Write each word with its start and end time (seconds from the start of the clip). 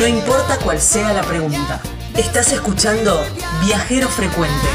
No 0.00 0.06
importa 0.06 0.56
cuál 0.64 0.80
sea 0.80 1.12
la 1.12 1.20
pregunta. 1.20 1.78
Estás 2.16 2.50
escuchando 2.54 3.22
Viajero 3.62 4.08
Frecuente. 4.08 4.66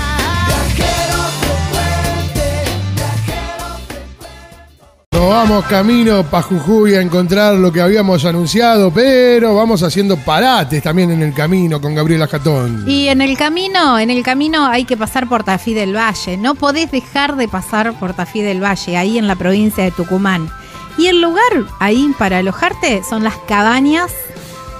Nos 5.12 5.28
vamos 5.28 5.66
camino 5.66 6.24
para 6.30 6.44
Jujuy 6.44 6.94
a 6.94 7.02
encontrar 7.02 7.56
lo 7.56 7.72
que 7.72 7.82
habíamos 7.82 8.24
anunciado, 8.24 8.92
pero 8.94 9.56
vamos 9.56 9.82
haciendo 9.82 10.16
parates 10.16 10.84
también 10.84 11.10
en 11.10 11.24
el 11.24 11.34
camino 11.34 11.82
con 11.82 11.96
Gabriela 11.96 12.28
Jatón. 12.28 12.84
Y 12.86 13.08
en 13.08 13.22
el 13.22 13.36
camino, 13.36 13.98
en 13.98 14.12
el 14.12 14.22
camino 14.22 14.68
hay 14.68 14.86
que 14.86 14.96
pasar 14.96 15.28
por 15.28 15.44
Tafí 15.44 15.74
del 15.74 15.96
Valle. 15.96 16.38
No 16.38 16.54
podés 16.54 16.92
dejar 16.92 17.36
de 17.36 17.48
pasar 17.48 17.98
por 17.98 18.14
Tafí 18.14 18.44
del 18.44 18.64
Valle, 18.64 18.96
ahí 18.96 19.18
en 19.18 19.28
la 19.28 19.36
provincia 19.36 19.84
de 19.84 19.90
Tucumán. 19.90 20.52
Y 21.00 21.08
el 21.08 21.20
lugar 21.20 21.66
ahí 21.80 22.14
para 22.20 22.38
alojarte 22.38 23.02
son 23.10 23.24
las 23.24 23.38
cabañas 23.48 24.12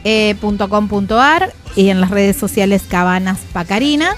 eh, 0.08 0.36
y 1.74 1.88
en 1.88 2.00
las 2.00 2.10
redes 2.10 2.36
sociales 2.36 2.82
Cabanas 2.88 3.38
Pacarina. 3.52 4.14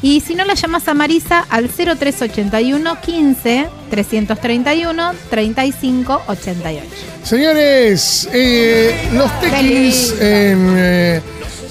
Y 0.00 0.20
si 0.20 0.34
no 0.34 0.44
la 0.44 0.54
llamas 0.54 0.88
a 0.88 0.94
Marisa 0.94 1.46
al 1.48 1.68
0381 1.68 3.00
15 3.00 3.68
331 3.90 5.12
35 5.30 6.22
88. 6.26 6.86
Señores, 7.22 8.28
eh, 8.32 9.08
los 9.12 9.40
tequis 9.40 10.14
eh, 10.20 11.20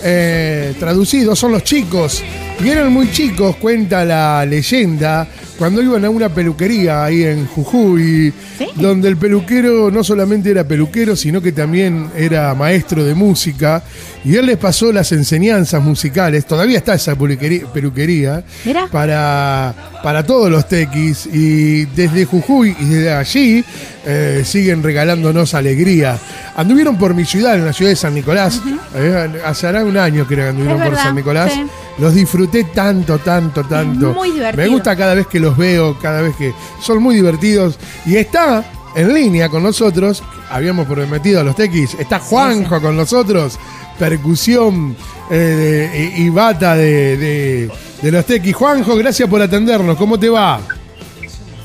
eh, 0.03 0.73
traducidos 0.79 1.39
son 1.39 1.53
los 1.53 1.63
chicos. 1.63 2.23
Y 2.63 2.69
eran 2.69 2.91
muy 2.91 3.11
chicos, 3.11 3.55
cuenta 3.57 4.05
la 4.05 4.45
leyenda, 4.45 5.27
cuando 5.61 5.79
iban 5.83 6.03
a 6.03 6.09
una 6.09 6.27
peluquería 6.29 7.03
ahí 7.03 7.21
en 7.23 7.45
Jujuy, 7.45 8.33
Sí. 8.57 8.65
donde 8.77 9.07
el 9.09 9.15
peluquero 9.17 9.91
no 9.91 10.03
solamente 10.03 10.49
era 10.49 10.63
peluquero, 10.63 11.15
sino 11.15 11.39
que 11.39 11.51
también 11.51 12.09
era 12.17 12.55
maestro 12.55 13.03
de 13.05 13.13
música. 13.13 13.83
Y 14.25 14.37
él 14.37 14.47
les 14.47 14.57
pasó 14.57 14.91
las 14.91 15.11
enseñanzas 15.11 15.83
musicales. 15.83 16.47
Todavía 16.47 16.79
está 16.79 16.95
esa 16.95 17.15
peluquería, 17.15 18.43
para, 18.91 19.75
para 20.01 20.23
todos 20.25 20.49
los 20.49 20.67
tequis. 20.67 21.27
Y 21.31 21.85
desde 21.85 22.25
Jujuy 22.25 22.75
y 22.79 22.85
desde 22.85 23.13
allí 23.13 23.63
eh, 24.03 24.41
siguen 24.43 24.81
regalándonos 24.81 25.53
alegría. 25.53 26.17
Anduvieron 26.55 26.97
por 26.97 27.13
mi 27.13 27.23
ciudad, 27.23 27.53
en 27.53 27.65
la 27.65 27.73
ciudad 27.73 27.91
de 27.91 27.95
San 27.95 28.15
Nicolás. 28.15 28.59
Eh, 28.95 29.29
hace 29.45 29.67
hará 29.67 29.85
un 29.85 29.95
año 29.95 30.27
que 30.27 30.41
anduvieron 30.41 30.81
por 30.81 30.95
San 30.95 31.15
Nicolás. 31.15 31.53
sí. 31.53 31.63
Los 31.97 32.13
disfruté 32.15 32.63
tanto, 32.65 33.19
tanto, 33.19 33.63
tanto. 33.63 34.13
muy 34.13 34.31
divertido. 34.31 34.63
Me 34.63 34.69
gusta 34.69 34.95
cada 34.95 35.13
vez 35.13 35.27
que 35.27 35.39
los 35.39 35.55
veo, 35.57 35.97
cada 36.01 36.21
vez 36.21 36.35
que 36.35 36.53
son 36.81 37.01
muy 37.03 37.15
divertidos. 37.15 37.77
Y 38.05 38.15
está 38.17 38.63
en 38.95 39.13
línea 39.13 39.49
con 39.49 39.63
nosotros, 39.63 40.23
habíamos 40.49 40.87
prometido 40.87 41.41
a 41.41 41.43
los 41.43 41.55
tequis, 41.55 41.93
está 41.95 42.19
Juanjo 42.19 42.81
con 42.81 42.95
nosotros, 42.97 43.57
percusión 43.99 44.95
eh, 45.29 45.35
de- 45.35 46.13
y, 46.17 46.23
y 46.25 46.29
bata 46.29 46.75
de, 46.75 47.17
de- 47.17 47.71
de 48.01 48.11
los 48.11 48.25
tequis. 48.25 48.55
Juanjo, 48.55 48.95
gracias 48.95 49.29
por 49.29 49.41
atendernos, 49.41 49.95
¿cómo 49.97 50.19
te 50.19 50.27
va? 50.29 50.59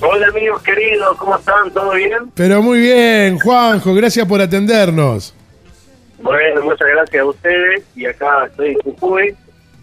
Hola 0.01 0.27
amigos 0.29 0.63
queridos, 0.63 1.17
¿cómo 1.17 1.37
están? 1.37 1.71
¿Todo 1.73 1.93
bien? 1.95 2.31
Pero 2.35 2.63
muy 2.63 2.81
bien, 2.81 3.39
Juanjo, 3.39 3.95
gracias 3.95 4.27
por 4.27 4.41
atendernos. 4.41 5.35
Bueno, 6.21 6.63
muchas 6.63 6.89
gracias 6.89 7.23
a 7.23 7.27
ustedes 7.27 7.83
y 7.95 8.07
acá 8.07 8.47
estoy 8.51 8.69
en 8.73 8.79
Jujuy. 8.81 9.35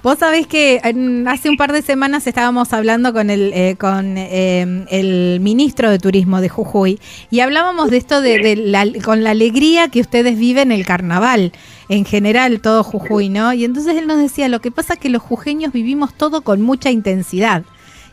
Vos 0.04 0.20
sabés 0.20 0.48
que 0.48 0.82
hace 1.28 1.50
un 1.50 1.56
par 1.56 1.72
de 1.72 1.82
semanas 1.82 2.28
estábamos 2.28 2.74
hablando 2.74 3.14
con 3.14 3.30
el 3.30 3.54
eh, 3.54 3.78
con 3.80 4.18
eh, 4.18 4.86
el 4.90 5.40
ministro 5.40 5.90
de 5.90 5.98
Turismo 5.98 6.42
de 6.42 6.50
Jujuy 6.50 7.00
y 7.32 7.40
hablábamos 7.40 7.90
de 7.90 7.98
esto 7.98 8.20
de, 8.20 8.40
de 8.40 8.58
la, 8.58 8.86
con 9.02 9.24
la 9.24 9.30
alegría 9.30 9.88
que 9.88 10.02
ustedes 10.02 10.38
viven 10.38 10.74
el 10.74 10.86
carnaval 10.86 11.54
en 11.88 12.04
general 12.04 12.60
todo 12.60 12.84
Jujuy, 12.84 13.30
¿no? 13.30 13.54
Y 13.54 13.64
entonces 13.64 13.96
él 13.96 14.06
nos 14.06 14.18
decía 14.18 14.50
lo 14.50 14.60
que 14.60 14.72
pasa 14.72 14.96
es 14.96 15.00
que 15.00 15.08
los 15.08 15.22
jujeños 15.22 15.72
vivimos 15.72 16.14
todo 16.14 16.42
con 16.42 16.62
mucha 16.62 16.92
intensidad 16.92 17.64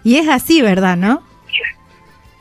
y 0.04 0.18
es 0.18 0.28
así, 0.28 0.62
¿verdad? 0.62 0.96
¿No? 0.96 1.24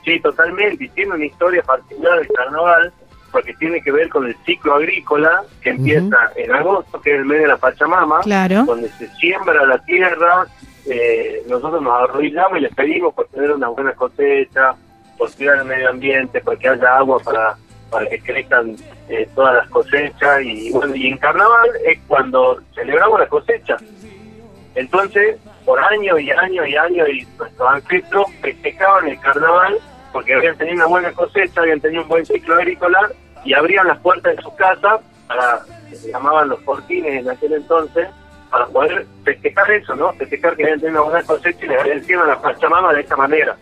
Sí, 0.05 0.19
totalmente, 0.19 0.83
y 0.83 0.89
tiene 0.89 1.15
una 1.15 1.25
historia 1.25 1.63
particular 1.63 2.19
del 2.19 2.27
carnaval 2.27 2.93
porque 3.31 3.53
tiene 3.55 3.81
que 3.81 3.91
ver 3.91 4.09
con 4.09 4.25
el 4.25 4.35
ciclo 4.45 4.75
agrícola 4.75 5.43
que 5.61 5.71
empieza 5.71 6.17
en 6.35 6.51
agosto, 6.51 6.99
que 7.01 7.11
es 7.13 7.19
el 7.19 7.25
mes 7.25 7.41
de 7.41 7.47
la 7.47 7.57
Pachamama, 7.57 8.19
Claro. 8.21 8.63
donde 8.65 8.89
se 8.89 9.07
siembra 9.15 9.65
la 9.65 9.77
tierra, 9.85 10.45
eh, 10.85 11.43
nosotros 11.47 11.81
nos 11.81 11.93
arrodillamos 12.03 12.57
y 12.57 12.61
les 12.61 12.73
pedimos 12.75 13.13
por 13.13 13.27
tener 13.27 13.51
una 13.51 13.67
buena 13.69 13.93
cosecha, 13.93 14.73
por 15.17 15.31
cuidar 15.33 15.59
el 15.59 15.65
medio 15.65 15.89
ambiente, 15.89 16.41
para 16.41 16.57
que 16.57 16.69
haya 16.69 16.97
agua 16.97 17.19
para, 17.19 17.55
para 17.91 18.07
que 18.09 18.19
crezcan 18.19 18.75
eh, 19.09 19.27
todas 19.35 19.55
las 19.55 19.69
cosechas. 19.69 20.41
Y, 20.43 20.71
bueno, 20.71 20.95
y 20.95 21.07
en 21.07 21.17
carnaval 21.17 21.69
es 21.85 21.99
cuando 22.07 22.61
celebramos 22.73 23.19
la 23.19 23.27
cosecha. 23.27 23.77
Entonces, 24.75 25.37
por 25.65 25.79
años 25.79 26.19
y 26.21 26.31
años 26.31 26.67
y 26.67 26.75
años, 26.75 27.07
y 27.09 27.27
nuestros 27.37 27.69
ancestros 27.69 28.25
festejaban 28.41 29.07
el 29.07 29.19
carnaval 29.19 29.77
porque 30.11 30.33
habían 30.33 30.57
tenido 30.57 30.75
una 30.77 30.85
buena 30.87 31.11
cosecha, 31.11 31.61
habían 31.61 31.79
tenido 31.79 32.03
un 32.03 32.09
buen 32.09 32.25
ciclo 32.25 32.55
agrícola 32.55 33.11
y 33.43 33.53
abrían 33.53 33.87
las 33.87 33.99
puertas 33.99 34.35
de 34.35 34.41
su 34.41 34.53
casa 34.55 34.99
para, 35.27 35.61
se 35.93 36.11
llamaban 36.11 36.49
los 36.49 36.59
fortines 36.61 37.21
en 37.21 37.29
aquel 37.29 37.53
entonces, 37.53 38.07
para 38.49 38.65
poder 38.67 39.05
festejar 39.23 39.69
eso, 39.71 39.95
¿no? 39.95 40.11
Festejar 40.13 40.55
que 40.55 40.63
habían 40.63 40.79
tenido 40.79 41.03
una 41.03 41.11
buena 41.11 41.25
cosecha 41.25 41.65
y 41.65 41.67
les 41.67 41.79
agradecieron 41.79 42.25
a 42.25 42.33
la 42.33 42.41
Pachamama 42.41 42.93
de 42.93 43.01
esta 43.01 43.15
manera. 43.15 43.55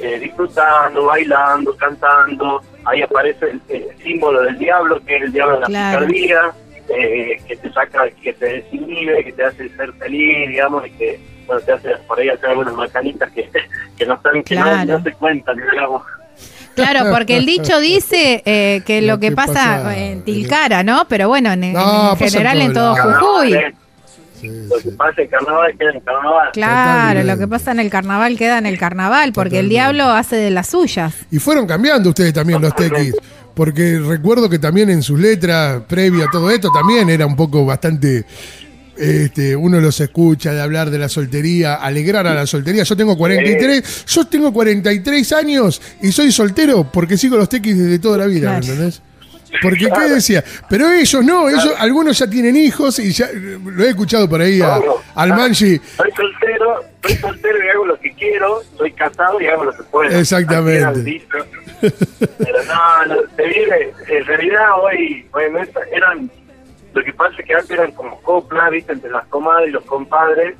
Eh, 0.00 0.18
disfrutando, 0.18 1.04
bailando, 1.04 1.76
cantando, 1.76 2.62
ahí 2.86 3.02
aparece 3.02 3.50
el, 3.50 3.60
el 3.68 3.96
símbolo 3.98 4.40
del 4.40 4.58
diablo, 4.58 4.98
que 5.04 5.16
es 5.16 5.22
el 5.24 5.32
diablo 5.32 5.56
de 5.56 5.60
la 5.60 5.66
Claro. 5.66 6.06
picardía, 6.06 6.52
eh, 6.88 7.38
que 7.46 7.56
te 7.56 7.72
saca, 7.72 8.08
que 8.10 8.32
te 8.32 8.46
desinhibe, 8.46 9.22
que 9.24 9.32
te 9.32 9.44
hace 9.44 9.68
ser 9.76 9.92
feliz, 9.94 10.48
digamos, 10.48 10.86
y 10.86 10.90
que 10.92 11.20
bueno, 11.46 11.60
te 11.60 11.72
hace 11.72 11.90
por 12.08 12.18
ahí 12.18 12.30
hacer 12.30 12.48
algunas 12.50 12.74
macanitas 12.74 13.30
que, 13.32 13.42
que 14.02 14.06
no 14.08 14.14
están, 14.14 14.42
que 14.42 14.54
Claro. 14.54 14.98
no, 14.98 15.04
se 15.04 15.12
cuentan, 15.12 15.56
digamos. 15.56 16.02
Claro, 16.74 17.10
porque 17.14 17.36
el 17.36 17.46
dicho 17.46 17.78
dice 17.80 18.42
eh, 18.44 18.82
que 18.86 19.02
lo, 19.02 19.20
que, 19.20 19.32
pasa, 19.32 19.96
en 19.96 20.22
Tilcara, 20.22 20.82
¿no? 20.82 21.06
Pero 21.08 21.28
bueno, 21.28 21.52
en, 21.52 21.72
No, 21.72 22.16
general 22.16 22.60
en 22.60 22.72
todo. 22.72 22.96
Jujuy. 22.96 23.52
Eh, 23.54 23.74
Lo 24.42 24.76
que 24.78 24.90
pasa 24.96 25.22
en 25.22 25.28
carnaval 25.28 25.72
queda 25.78 25.90
en 25.92 26.00
carnaval. 26.00 26.48
Claro, 26.52 26.80
Totalmente. 27.20 27.32
lo 27.32 27.38
que 27.38 27.48
pasa 27.48 27.70
en 27.72 27.80
el 27.80 27.90
carnaval 27.90 28.36
queda 28.36 28.58
en 28.58 28.66
el 28.66 28.78
carnaval, 28.78 29.32
porque 29.32 29.60
el 29.60 29.68
diablo 29.68 30.04
hace 30.10 30.36
de 30.36 30.50
las 30.50 30.68
suyas. 30.68 31.14
Y 31.30 31.38
fueron 31.38 31.66
cambiando 31.66 32.08
ustedes 32.08 32.32
también 32.32 32.60
los 32.60 32.74
tequis. 32.74 33.14
Porque 33.54 34.00
recuerdo 34.04 34.48
que 34.48 34.58
también 34.58 34.88
en 34.88 35.02
sus 35.02 35.20
letras, 35.20 35.82
previa 35.86 36.24
a 36.24 36.30
todo 36.30 36.50
esto, 36.50 36.70
también 36.72 37.10
era 37.10 37.26
un 37.26 37.36
poco 37.36 37.64
bastante. 37.66 38.24
Este, 39.02 39.56
uno 39.56 39.80
los 39.80 40.00
escucha 40.00 40.52
de 40.54 40.60
hablar 40.60 40.88
de 40.90 40.98
la 40.98 41.08
soltería, 41.08 41.74
alegrar 41.74 42.26
a 42.28 42.34
la 42.34 42.46
soltería. 42.46 42.84
Yo 42.84 42.96
tengo 42.96 43.16
43, 43.18 44.04
yo 44.06 44.24
tengo 44.26 44.52
43 44.52 45.32
años 45.32 45.82
y 46.00 46.12
soy 46.12 46.30
soltero 46.30 46.88
porque 46.92 47.16
sigo 47.18 47.36
los 47.36 47.48
tequis 47.48 47.76
desde 47.76 47.98
toda 47.98 48.18
la 48.18 48.26
vida, 48.26 48.52
¿me 48.52 48.60
Claro. 48.60 48.72
entendés? 48.74 49.02
Porque, 49.60 49.86
¿qué 49.90 50.08
decía? 50.08 50.42
Pero 50.70 50.90
ellos 50.90 51.22
no, 51.24 51.46
ellos, 51.50 51.74
algunos 51.78 52.18
ya 52.18 52.26
tienen 52.26 52.56
hijos 52.56 52.98
y 53.00 53.12
ya 53.12 53.28
lo 53.32 53.84
he 53.84 53.88
escuchado 53.90 54.26
por 54.26 54.40
ahí 54.40 54.62
a- 54.62 54.78
No, 54.78 54.84
no. 54.86 54.94
al 55.14 55.28
Manji. 55.30 55.78
Soy 55.96 56.10
soltero, 56.16 56.84
soy 57.02 57.16
soltero 57.16 57.58
y 57.62 57.68
hago 57.68 57.84
lo 57.86 58.00
que 58.00 58.12
quiero, 58.14 58.62
soy 58.78 58.92
casado 58.92 59.38
y 59.42 59.46
hago 59.48 59.64
lo 59.64 59.76
que 59.76 59.82
puedo. 59.82 60.18
Exactamente. 60.18 61.22
Pero 61.80 62.64
no, 62.66 63.06
no, 63.14 63.16
se 63.36 63.42
vive, 63.42 63.92
en 64.08 64.24
realidad 64.24 64.64
hoy, 64.82 65.26
hoy 65.32 65.44
no 65.52 65.58
es- 65.58 65.68
eran, 65.92 66.30
lo 66.94 67.02
que 67.04 67.12
pasa 67.12 67.34
es 67.38 67.46
que 67.46 67.54
antes 67.54 67.70
eran 67.70 67.92
como 67.92 68.20
coplas, 68.22 68.70
viste, 68.70 68.92
entre 68.92 69.10
las 69.10 69.26
comadres 69.28 69.68
y 69.68 69.72
los 69.72 69.84
compadres, 69.84 70.54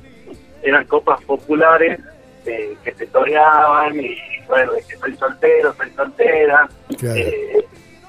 eran 0.63 0.85
copas 0.85 1.21
populares 1.23 1.99
eh, 2.45 2.75
que 2.83 2.91
se 2.93 3.07
toreaban 3.07 3.99
y 3.99 4.17
bueno, 4.47 4.71
que 4.87 4.97
soy 4.97 5.15
soltero, 5.15 5.73
soy 5.75 5.89
soltera, 5.91 6.67
Claro. 6.97 7.15
eh, 7.19 7.65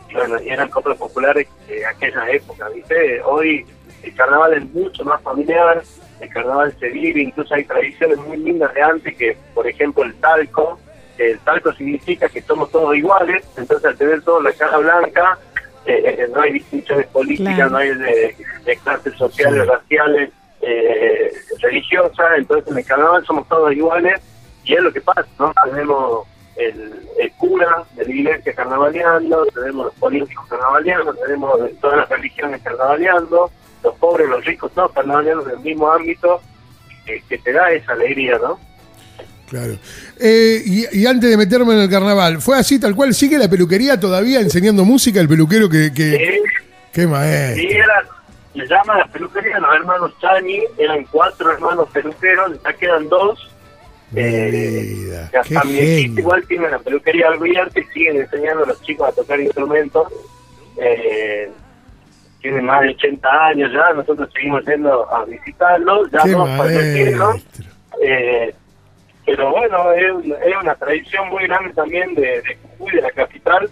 y 0.09 0.15
bueno, 0.15 0.41
y 0.43 0.49
eran 0.50 0.69
coplas 0.69 0.97
populares 0.99 1.47
de 1.69 1.85
aquella 1.87 2.31
época, 2.31 2.69
viste, 2.69 3.21
hoy 3.23 3.67
el 4.03 4.15
carnaval 4.15 4.55
es 4.55 4.65
mucho 4.73 5.05
más 5.05 5.21
familiar, 5.23 5.82
el 6.21 6.29
carnaval 6.29 6.75
se 6.79 6.88
vive, 6.91 7.23
incluso 7.23 7.55
hay 7.55 7.65
tradiciones 7.65 8.19
muy 8.19 8.37
lindas 8.37 8.73
de 8.75 8.82
antes 8.82 9.17
que, 9.17 9.37
por 9.55 9.67
ejemplo, 9.67 10.05
el 10.05 10.15
talco, 10.17 10.79
el 11.19 11.38
talco 11.41 11.73
significa 11.73 12.29
que 12.29 12.43
somos 12.43 12.71
todos 12.71 12.97
iguales, 12.97 13.44
entonces 13.56 13.85
al 13.87 13.97
tener 13.97 14.23
todos 14.23 14.43
la 14.43 14.53
cara 14.53 14.79
blanca, 14.79 15.38
eh, 15.87 16.17
eh, 16.19 16.29
no 16.35 16.41
hay 16.43 16.53
distinciones 16.53 17.07
políticas, 17.09 17.55
Claro. 17.57 17.71
no 17.71 17.77
hay 17.79 17.95
de, 17.95 18.37
de 18.65 18.77
clases 18.79 19.15
sociales, 19.15 19.67
raciales, 19.67 20.31
eh, 20.63 21.33
religiosa, 21.61 22.23
entonces 22.37 22.71
en 22.73 22.79
el 22.79 22.85
carnaval 22.87 23.25
somos 23.27 23.47
todos 23.49 23.73
iguales 23.73 24.21
y 24.65 24.75
es 24.75 24.81
lo 24.81 24.93
que 24.93 25.01
pasa, 25.03 25.27
¿no? 25.39 25.53
Tenemos 25.65 26.27
el, 26.57 27.07
el 27.19 27.33
cura 27.33 27.85
de 27.97 28.05
la 28.07 28.11
iglesia 28.11 28.55
carnavaleando, 28.55 29.45
tenemos 29.47 29.87
los 29.87 29.95
políticos 29.97 30.47
carnavaleando, 30.49 31.13
tenemos 31.15 31.59
todas 31.81 31.99
las 31.99 32.09
religiones 32.09 32.63
carnavaleando, 32.63 33.51
los 33.83 33.95
pobres, 33.97 34.29
los 34.29 34.45
ricos, 34.45 34.73
todos 34.73 34.93
carnavaleando 34.93 35.45
en 35.45 35.51
el 35.51 35.61
mismo 35.61 35.91
ámbito 35.91 36.41
que, 37.05 37.21
que 37.29 37.37
te 37.39 37.53
da 37.53 37.71
esa 37.73 37.93
alegría, 37.93 38.39
¿no? 38.39 38.59
Claro. 39.55 39.79
Eh, 40.19 40.62
y, 40.67 40.99
y 40.99 41.06
antes 41.06 41.31
de 41.31 41.37
meterme 41.37 41.75
en 41.75 41.81
el 41.83 41.89
carnaval, 41.89 42.41
¿fue 42.41 42.59
así 42.59 42.81
tal 42.81 42.97
cual? 42.97 43.15
¿Sigue 43.15 43.39
la 43.39 43.49
peluquería 43.49 44.01
todavía 44.01 44.41
enseñando 44.41 44.85
música? 44.85 45.21
El 45.21 45.29
peluquero 45.29 45.69
que... 45.69 45.93
¡Qué 46.93 47.06
maestro! 47.06 47.62
sí, 47.62 47.69
era, 47.69 48.05
le 48.55 48.67
llaman 48.67 48.99
la 48.99 49.06
peluquería 49.06 49.61
los 49.61 49.75
hermanos 49.77 50.12
Chani, 50.21 50.59
eran 50.77 51.05
cuatro 51.05 51.53
hermanos 51.53 51.89
peluqueros, 51.93 52.61
ya 52.65 52.73
quedan 52.73 53.09
dos. 53.09 53.49
Eh, 54.17 55.29
qué 55.31 55.39
hasta 55.39 55.65
mi 55.65 55.79
equipo 55.79 56.07
genio. 56.07 56.21
igual 56.21 56.47
tiene 56.49 56.71
la 56.71 56.79
peluquería 56.81 57.29
abierta 57.29 57.79
y 57.79 57.85
siguen 57.95 58.23
enseñando 58.23 58.65
a 58.65 58.67
los 58.67 58.83
chicos 58.83 59.09
a 59.09 59.12
tocar 59.12 59.39
instrumentos. 59.39 60.09
Eh, 60.83 61.49
tienen 62.41 62.65
más 62.65 62.83
de 62.83 62.89
80 62.89 63.29
años 63.47 63.71
ya, 63.73 63.93
nosotros 63.93 64.29
seguimos 64.35 64.65
yendo 64.67 65.09
a 65.15 65.25
visitarlos, 65.25 66.11
ya 66.11 66.23
¡Qué 66.25 66.31
no 66.33 66.45
para! 66.45 67.37
Eh, 68.03 68.55
pero 69.26 69.50
bueno, 69.50 69.93
es, 69.93 70.12
una- 70.12 70.37
es 70.37 70.55
una 70.62 70.75
tradición 70.75 71.29
muy 71.29 71.44
grande 71.47 71.73
también 71.75 72.15
de, 72.15 72.23
de 72.23 72.59
Jujuy, 72.79 72.93
de 72.97 73.03
la 73.03 73.11
capital, 73.11 73.71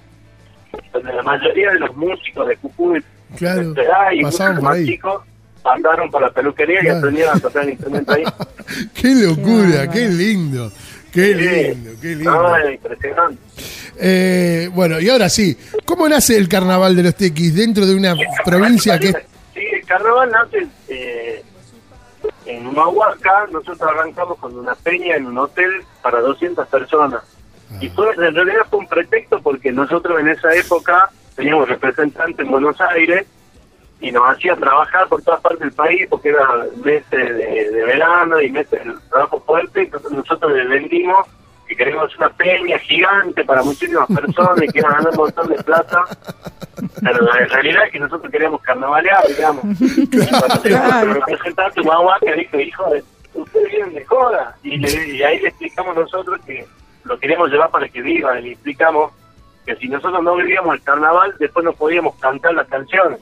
donde 0.93 1.12
la 1.12 1.22
mayoría 1.22 1.70
de 1.72 1.78
los 1.81 1.94
músicos 1.96 2.49
de 2.49 2.56
Jujuy, 2.56 3.02
Claro, 3.37 3.60
de 3.62 3.69
esta 3.69 3.82
edad 3.82 4.10
y 4.12 4.22
por 4.22 4.62
más 4.62 4.76
ahí. 4.76 4.87
chicos, 4.87 5.22
andaron 5.64 6.10
por 6.10 6.20
la 6.22 6.31
peluquería 6.31 6.81
Claro. 6.81 6.96
y 6.96 6.99
aprendieron 6.99 7.37
a 7.37 7.40
tocar 7.40 7.62
el 7.64 7.70
instrumento 7.70 8.12
ahí. 8.12 8.25
¡Qué 8.94 9.14
locura! 9.14 9.90
Qué 9.90 10.00
¡Qué 10.00 10.08
lindo! 10.08 10.72
¡Qué 11.12 11.34
lindo! 11.34 11.90
¡Qué 12.00 12.08
lindo! 12.16 12.31
No, 12.31 12.56
es 12.56 12.75
impresionante. 12.75 13.38
Eh, 13.99 14.70
bueno, 14.72 14.99
y 15.00 15.08
ahora 15.10 15.28
sí, 15.28 15.56
¿cómo 15.84 16.08
nace 16.08 16.37
el 16.37 16.49
carnaval 16.49 16.96
de 16.96 17.02
los 17.02 17.14
tequis 17.14 17.54
dentro 17.54 17.84
de 17.87 17.94
una 17.94 18.14
provincia 18.44 18.99
que. 18.99 19.12
Sí, 19.54 19.60
el 19.72 19.84
carnaval 19.87 20.31
nace 20.31 20.66
eh, 20.88 21.41
en 22.56 22.66
Humahuaca, 22.66 23.46
nosotros 23.50 23.82
arrancamos 23.82 24.38
con 24.38 24.58
una 24.58 24.75
peña 24.75 25.16
en 25.16 25.26
un 25.26 25.38
hotel 25.38 25.84
para 26.02 26.20
200 26.20 26.66
personas. 26.69 27.22
Y 27.81 27.88
fue, 27.88 28.10
en 28.10 28.34
realidad 28.34 28.66
fue 28.69 28.81
un 28.81 28.87
pretexto 28.87 29.40
porque 29.40 29.72
nosotros 29.72 30.20
en 30.20 30.28
esa 30.28 30.54
época 30.54 31.10
teníamos 31.34 31.69
representantes 31.69 32.38
en 32.38 32.50
Buenos 32.50 32.78
Aires 32.81 33.26
y 34.00 34.12
nos 34.12 34.28
hacía 34.28 34.56
trabajar 34.56 35.08
por 35.08 35.22
todas 35.22 35.40
partes 35.40 35.60
del 35.60 35.72
país 35.72 36.06
porque 36.10 36.31
eran 36.31 36.69
meses 36.84 37.10
de, 37.10 37.70
de 37.70 37.84
verano 37.84 38.40
y 38.40 38.50
meses 38.50 38.84
de 38.84 38.93
trabajo 39.08 39.40
fuerte. 39.40 39.82
Entonces 39.82 40.12
nosotros 40.12 40.52
le 40.52 40.66
vendimos 40.66 41.26
que 41.76 41.84
queremos 41.84 42.16
una 42.16 42.28
peña 42.30 42.78
gigante 42.78 43.44
para 43.44 43.62
muchísimas 43.62 44.06
personas 44.08 44.62
y 44.62 44.69
que 44.69 44.78
iban 44.78 44.92
a 44.92 44.96
ganar 44.96 45.10
un 45.12 45.16
montón 45.16 45.48
de 45.48 45.62
plata. 45.62 46.04
Pero 47.02 47.20
la 47.24 47.32
realidad 47.46 47.84
es 47.86 47.92
que 47.92 47.98
nosotros 48.00 48.30
queríamos 48.30 48.60
carnavalear, 48.62 49.26
digamos. 49.28 49.64
Y 49.80 50.06
cuando 50.08 51.14
representante 51.14 51.80
que 52.20 52.34
dijo, 52.34 52.58
hijo, 52.60 52.90
de- 52.90 53.04
ustedes 53.34 53.70
vienen 53.70 53.94
de 53.94 54.04
joda. 54.04 54.56
Y, 54.62 54.76
le- 54.78 55.08
y 55.16 55.22
ahí 55.22 55.38
le 55.40 55.48
explicamos 55.48 55.94
nosotros 55.96 56.40
que 56.46 56.66
lo 57.04 57.19
queríamos 57.19 57.50
llevar 57.50 57.70
para 57.70 57.88
que 57.88 58.00
viva. 58.02 58.38
Y 58.38 58.42
le 58.44 58.52
explicamos 58.52 59.12
que 59.66 59.76
si 59.76 59.88
nosotros 59.88 60.22
no 60.22 60.34
vivíamos 60.36 60.75
el 60.75 60.82
carnaval, 60.82 61.34
después 61.38 61.64
no 61.64 61.72
podíamos 61.72 62.16
cantar 62.16 62.54
las 62.54 62.66
canciones. 62.68 63.18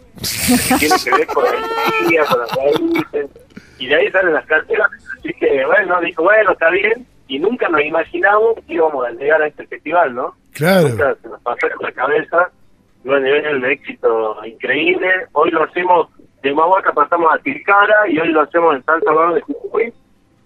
Que 0.69 0.79
tiene 0.79 0.95
que 1.05 1.11
ver 1.11 1.27
con 1.29 1.45
la 1.45 1.51
energía, 1.51 2.25
con 2.25 2.41
las 2.41 2.51
raíces. 2.57 3.27
Y 3.79 3.87
de 3.89 3.95
ahí 3.95 4.11
salen 4.11 4.35
las 4.35 4.47
carteras. 4.47 4.91
Así 5.19 5.33
que, 5.35 5.65
bueno, 5.67 6.01
dijo, 6.01 6.23
bueno, 6.23 6.53
está 6.53 6.71
bien. 6.71 7.07
Y 7.31 7.39
nunca 7.39 7.69
nos 7.69 7.81
imaginamos 7.83 8.57
que 8.67 8.75
íbamos 8.75 9.07
a 9.07 9.11
llegar 9.11 9.41
a 9.41 9.47
este 9.47 9.65
festival, 9.69 10.13
¿no? 10.17 10.35
Claro, 10.53 10.89
Nunca 10.89 11.15
se 11.23 11.29
nos 11.29 11.41
pasó 11.43 11.69
por 11.77 11.83
la 11.85 11.93
cabeza. 11.93 12.51
Y 13.05 13.09
hoy 13.09 13.31
es 13.31 13.55
un 13.55 13.65
éxito 13.65 14.45
increíble. 14.45 15.09
Hoy 15.33 15.51
lo 15.53 15.63
hacemos 15.63 16.09
de 16.43 16.53
Mahuaca, 16.53 16.93
pasamos 16.93 17.33
a 17.33 17.39
Tilcara 17.39 18.09
y 18.09 18.19
hoy 18.19 18.29
lo 18.31 18.41
hacemos 18.41 18.75
en 18.75 18.83
San 18.85 19.01
Salvador 19.03 19.35
de 19.35 19.41
Jujuy. 19.43 19.93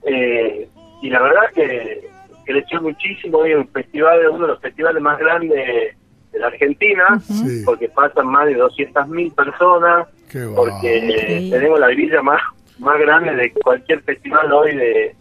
Eh, 0.02 0.69
y 1.00 1.08
la 1.08 1.22
verdad 1.22 1.42
que 1.54 2.06
creció 2.44 2.82
muchísimo. 2.82 3.38
Hoy 3.38 3.52
es 3.52 3.56
un 3.56 3.69
festival, 3.69 4.28
uno 4.31 4.42
de 4.46 4.52
los 4.52 4.60
festivales 4.60 5.02
más 5.02 5.19
grandes 5.19 5.94
de 6.32 6.38
la 6.38 6.48
Argentina, 6.48 7.19
Sí. 7.20 7.62
porque 7.64 7.88
pasan 7.88 8.26
más 8.26 8.44
de 8.44 8.56
200.000 8.58 9.34
personas, 9.34 10.06
qué 10.31 10.46
porque 10.54 11.48
tenemos 11.50 11.81
la 11.81 11.88
grilla 11.88 12.20
más, 12.20 12.42
más 12.78 12.98
grande 12.98 13.34
de 13.36 13.52
cualquier 13.52 14.02
festival 14.02 14.52
hoy 14.52 14.76
de, 14.76 15.16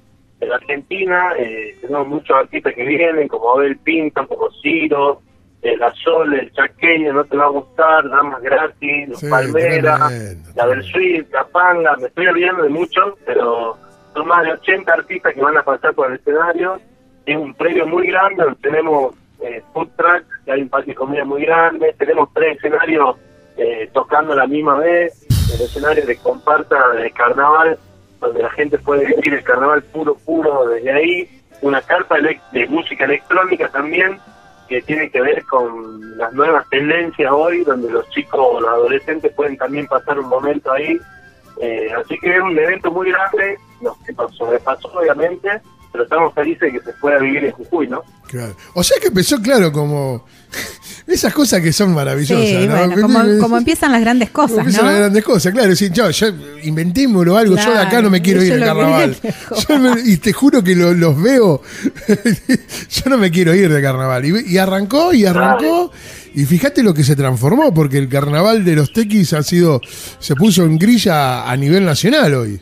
la 0.46 0.56
Argentina. 0.56 1.34
Eh, 1.38 1.76
tenemos 1.82 2.08
muchos 2.08 2.36
artistas 2.36 2.74
que 2.74 2.84
vienen, 2.84 3.28
como 3.28 3.52
Abel 3.52 3.78
Pinto, 3.78 4.28
como 4.28 4.50
Ciro, 4.62 5.22
eh, 5.62 5.78
La 5.78 5.94
Sol, 5.96 6.34
el 6.34 6.52
Chaqueño, 6.52 7.14
No 7.14 7.24
Te 7.24 7.38
Va 7.38 7.46
a 7.46 7.50
Gustar, 7.50 8.10
Damas 8.10 8.42
Gratis, 8.42 9.10
Los 9.10 9.20
Sí, 9.20 9.30
Palmeras, 9.30 10.08
tremendo, 10.10 10.50
La 10.56 10.66
Versuit, 10.66 11.30
Capanga, 11.30 11.96
me 11.98 12.08
estoy 12.08 12.28
olvidando 12.28 12.64
de 12.64 12.70
muchos, 12.70 13.14
pero 13.26 13.78
son 14.14 14.28
más 14.28 14.44
de 14.44 14.52
80 14.54 14.94
artistas 14.94 15.34
que 15.34 15.42
van 15.42 15.58
a 15.58 15.64
pasar 15.64 15.94
por 15.94 16.10
el 16.12 16.18
escenario. 16.20 16.80
Es 17.26 17.38
un 17.38 17.54
premio 17.54 17.88
muy 17.88 18.08
grande, 18.08 18.44
tenemos 18.62 19.16
eh, 19.42 19.64
food 19.74 19.88
truck, 19.96 20.26
que 20.46 20.52
hay 20.52 20.62
un 20.62 20.70
patio 20.70 20.92
de 20.92 20.96
comida 20.96 21.24
muy 21.24 21.44
grande, 21.44 21.96
tenemos 21.98 22.30
tres 22.34 22.58
escenarios 22.58 23.16
eh, 23.58 23.90
tocando 23.94 24.34
a 24.34 24.36
la 24.36 24.48
misma 24.48 24.80
vez, 24.80 25.26
el 25.54 25.62
escenario 25.62 26.06
de 26.06 26.18
comparta 26.18 26.90
de 26.90 27.10
carnaval, 27.12 27.78
donde 28.24 28.44
la 28.44 28.50
gente 28.52 28.78
puede 28.80 29.06
vivir 29.06 29.34
el 29.34 29.44
carnaval 29.44 29.84
puro, 29.84 30.16
puro 30.16 30.68
desde 30.68 30.92
ahí, 30.92 31.42
una 31.62 31.82
carpa 31.82 32.18
de 32.20 32.68
música 32.68 33.06
electrónica 33.06 33.70
también, 33.70 34.20
que 34.68 34.82
tiene 34.82 35.10
que 35.10 35.22
ver 35.22 35.44
con 35.46 36.18
las 36.18 36.34
nuevas 36.34 36.68
tendencias 36.70 37.32
hoy, 37.32 37.64
donde 37.64 37.92
los 37.92 38.10
chicos 38.10 38.40
o 38.42 38.60
los 38.60 38.70
adolescentes 38.70 39.34
pueden 39.34 39.58
también 39.58 39.88
pasar 39.88 40.20
un 40.20 40.28
momento 40.28 40.72
ahí. 40.72 40.98
Eh, 41.62 41.90
así 41.96 42.18
que 42.20 42.36
es 42.36 42.42
un 42.42 42.58
evento 42.58 42.92
muy 42.92 43.12
grande, 43.12 43.58
nos 43.82 44.36
sobrepasó 44.36 44.88
obviamente, 44.94 45.62
pero 45.92 46.06
estamos 46.06 46.34
felices 46.34 46.74
de 46.74 46.80
que 46.80 46.86
se 46.86 46.94
pueda 47.00 47.20
vivir 47.20 47.46
en 47.46 47.52
Jujuy, 47.52 47.88
¿no? 47.88 48.04
Claro. 48.34 48.56
O 48.74 48.84
sea 48.84 48.98
que 49.00 49.10
empezó, 49.10 49.40
claro, 49.40 49.72
como 49.72 50.26
esas 51.08 51.32
cosas 51.36 51.62
que 51.62 51.72
son 51.72 51.94
maravillosas, 51.94 52.48
Sí, 52.48 52.68
¿no? 52.68 52.76
bueno, 52.76 53.02
como, 53.02 53.20
como 53.40 53.58
empiezan 53.60 53.92
las 53.92 54.02
grandes 54.02 54.32
Como 54.32 54.48
cosas, 54.48 54.58
empiezan 54.66 54.86
las 54.86 54.94
¿no? 54.96 55.00
grandes 55.02 55.24
cosas, 55.24 55.54
claro. 55.54 55.76
Sí, 55.76 55.92
yo, 55.94 56.10
yo 56.10 56.28
inventémoslo 56.64 57.38
algo, 57.38 57.56
yo 57.56 57.72
de 57.72 57.78
acá 57.78 58.02
no 58.02 58.10
me 58.10 58.24
quiero 58.24 58.42
ir 58.42 58.54
que 58.54 58.60
carnaval. 58.60 59.16
viene 59.22 59.36
Yo 59.70 59.78
me- 59.80 60.02
y 60.04 60.18
te 60.18 60.34
juro 60.34 60.64
que 60.64 60.76
lo- 60.76 60.96
los 60.96 61.22
veo, 61.22 61.62
yo 62.90 63.10
no 63.12 63.20
me 63.20 63.30
quiero 63.30 63.54
ir 63.54 63.72
de 63.72 63.82
carnaval. 63.84 64.26
Y, 64.26 64.54
y 64.54 64.58
arrancó 64.58 65.14
y 65.14 65.26
arrancó. 65.26 65.92
Y 66.34 66.46
fíjate 66.46 66.82
lo 66.82 66.96
que 66.96 67.04
se 67.04 67.16
transformó, 67.16 67.72
porque 67.72 68.00
el 68.00 68.10
carnaval 68.10 68.66
de 68.66 68.76
los 68.76 68.92
tequis 68.92 69.34
ha 69.34 69.44
sido, 69.44 69.80
se 70.18 70.34
puso 70.36 70.64
en 70.64 70.80
grilla 70.80 71.48
a 71.48 71.56
nivel 71.56 71.86
nacional 71.86 72.34
hoy. 72.34 72.60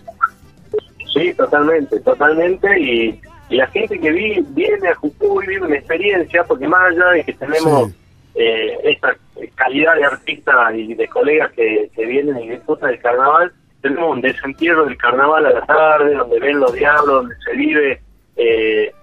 Sí, 1.14 1.34
totalmente, 1.38 1.98
totalmente. 2.02 2.68
Y, 2.82 3.22
y 3.52 3.58
la 3.58 3.68
gente 3.68 4.00
que 4.00 4.12
vi, 4.12 4.44
viene 4.50 4.88
a 4.88 4.96
Jujuy 4.96 5.46
vive 5.46 5.66
una 5.68 5.76
experiencia, 5.78 6.44
porque 6.46 6.68
más 6.68 6.82
allá 6.92 7.06
de 7.12 7.24
que 7.24 7.34
tenemos 7.34 7.90
Sí. 7.90 7.96
eh, 8.36 8.78
esta 8.86 9.16
calidad 9.56 9.96
de 9.96 10.06
artistas 10.06 10.74
y 10.76 10.94
de 10.94 11.08
colegas 11.08 11.52
que, 11.52 11.90
que 11.94 12.06
vienen 12.06 12.40
y 12.40 12.50
disfrutan 12.50 12.90
del 12.92 13.00
carnaval, 13.02 13.52
tenemos 13.82 14.12
un 14.16 14.22
desentierro 14.22 14.86
del 14.86 14.98
carnaval 14.98 15.46
a 15.48 15.52
la 15.52 15.66
tarde, 15.66 16.14
donde 16.16 16.40
ven 16.40 16.60
los 16.60 16.72
diablos, 16.74 17.08
donde 17.24 17.36
se 17.44 17.52
vive 17.58 18.02
eh, 18.38 18.94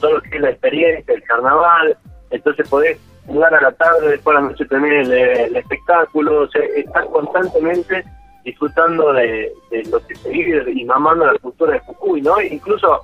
todo 0.00 0.12
lo 0.14 0.20
que 0.22 0.36
es 0.36 0.40
la 0.40 0.50
experiencia 0.50 1.12
del 1.12 1.22
carnaval. 1.24 1.96
Entonces 2.30 2.68
podés 2.68 2.98
jugar 3.26 3.54
a 3.54 3.60
la 3.60 3.72
tarde, 3.72 4.08
después 4.12 4.36
a 4.36 4.40
la 4.40 4.48
noche 4.48 4.64
tener 4.64 4.92
el, 4.92 5.12
el 5.12 5.56
espectáculo, 5.56 6.42
o 6.42 6.48
sea, 6.48 6.62
estar 6.76 7.04
constantemente 7.08 8.04
disfrutando 8.44 9.12
de, 9.12 9.52
de 9.70 9.84
lo 9.90 9.98
que 10.06 10.14
se 10.14 10.30
vive 10.30 10.70
y 10.72 10.84
mamando 10.86 11.26
la 11.26 11.38
cultura 11.38 11.72
de 11.74 11.80
Jujuy, 11.80 12.22
¿no? 12.22 12.40
Incluso, 12.40 13.02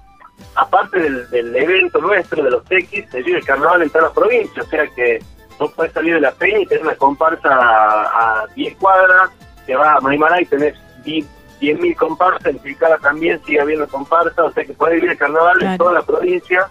aparte 0.55 1.01
del, 1.01 1.29
del 1.31 1.55
evento 1.57 2.01
nuestro, 2.01 2.43
de 2.43 2.51
los 2.51 2.65
tequis, 2.65 3.09
se 3.11 3.23
vive 3.23 3.39
el 3.39 3.45
carnaval 3.45 3.83
en 3.83 3.91
toda 3.91 4.05
la 4.05 4.13
provincia, 4.13 4.63
o 4.63 4.67
sea 4.67 4.87
que 4.89 5.23
vos 5.59 5.73
podés 5.73 5.93
salir 5.93 6.15
de 6.15 6.21
la 6.21 6.33
peña 6.33 6.61
y 6.61 6.67
tener 6.67 6.85
una 6.85 6.95
comparsa 6.97 7.49
a, 7.49 8.43
a 8.43 8.47
10 8.55 8.77
cuadras, 8.77 9.31
te 9.67 9.75
vas 9.75 9.97
a 9.97 10.01
Maimará 10.01 10.41
y 10.41 10.47
tenés 10.47 10.75
10 11.05 11.27
10.000 11.61 11.97
comparsas, 11.97 12.47
en 12.47 12.59
Tilcara 12.59 12.99
también 12.99 13.41
sigue 13.45 13.61
habiendo 13.61 13.87
comparsas, 13.89 14.39
o 14.39 14.53
sea 14.53 14.65
que 14.65 14.75
podés 14.75 14.97
vivir 14.97 15.11
el 15.13 15.19
carnaval 15.19 15.63
en 15.63 15.79
toda 15.79 15.93
la 15.93 16.03
provincia, 16.03 16.69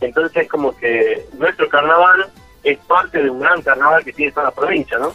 entonces 0.00 0.44
es 0.44 0.48
como 0.48 0.74
que 0.76 1.26
nuestro 1.34 1.68
carnaval 1.68 2.30
es 2.62 2.78
parte 2.78 3.22
de 3.22 3.30
un 3.30 3.40
gran 3.40 3.60
carnaval 3.62 4.04
que 4.04 4.12
tiene 4.12 4.32
toda 4.32 4.46
la 4.46 4.52
provincia, 4.52 4.98
¿no? 4.98 5.12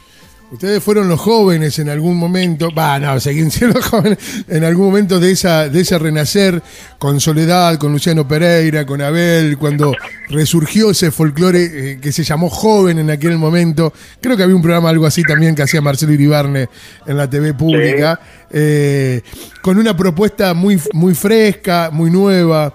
Ustedes 0.52 0.84
fueron 0.84 1.10
los 1.10 1.20
jóvenes 1.20 1.80
en 1.80 1.90
algún 1.90 2.18
momento, 2.18 2.70
va, 2.72 3.00
no, 3.00 3.20
seguían 3.20 3.50
siendo 3.52 3.82
jóvenes 3.82 4.20
en 4.48 4.64
algún 4.64 4.86
momento 4.86 5.20
de 5.20 5.32
esa 5.32 5.70
de 5.70 5.82
ese 5.82 5.98
renacer 5.98 6.62
con 7.00 7.20
Soledad, 7.20 7.78
con 7.80 7.92
Luciano 7.92 8.28
Pereira, 8.28 8.86
con 8.86 9.02
Abel, 9.02 9.58
cuando 9.58 9.94
resurgió 10.30 10.92
ese 10.92 11.10
folclore 11.10 11.94
eh, 11.94 12.00
que 12.00 12.12
se 12.12 12.24
llamó 12.24 12.50
Joven 12.50 13.00
en 13.00 13.10
aquel 13.10 13.40
momento. 13.40 13.92
Creo 14.22 14.38
que 14.38 14.44
había 14.44 14.56
un 14.56 14.62
programa 14.62 14.90
algo 14.90 15.08
así 15.08 15.24
también 15.24 15.56
que 15.56 15.64
hacía 15.64 15.82
Marcelo 15.82 16.14
Iribarne 16.14 16.70
en 17.08 17.18
la 17.18 17.28
TV 17.28 17.56
pública, 17.56 18.20
eh, 18.52 19.22
con 19.62 19.78
una 19.78 19.96
propuesta 19.96 20.54
muy, 20.54 20.80
muy 20.94 21.16
fresca, 21.16 21.90
muy 21.92 22.12
nueva, 22.12 22.74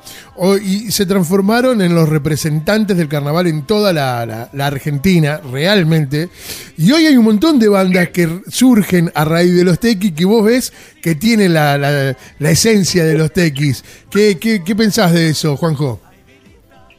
y 0.62 0.90
se 0.90 1.06
transformaron 1.06 1.80
en 1.82 1.94
los 1.94 2.08
representantes 2.08 2.96
del 2.96 3.08
carnaval 3.08 3.46
en 3.46 3.62
toda 3.66 3.92
la, 3.92 4.24
la- 4.26 4.48
la 4.52 4.66
Argentina, 4.66 5.40
realmente. 5.52 6.28
Y 6.76 6.90
hoy 6.92 7.06
hay 7.06 7.16
un 7.16 7.24
montón 7.24 7.58
de 7.58 7.68
bandas 7.68 8.08
que 8.08 8.40
surgen 8.48 9.10
a 9.14 9.24
raíz 9.24 9.54
de 9.54 9.64
los 9.64 9.78
tequis 9.78 10.12
que 10.12 10.24
vos 10.24 10.44
ves 10.44 10.72
que 11.02 11.14
tienen 11.14 11.54
la, 11.54 11.76
la- 11.78 12.50
esencia 12.50 13.04
de 13.04 13.16
los 13.18 13.32
tequis. 13.32 13.84
¿Qué, 14.10 14.38
qué, 14.38 14.62
qué 14.64 14.74
pensás 14.74 15.12
de 15.12 15.28
eso, 15.30 15.56
Juanjo? 15.56 16.00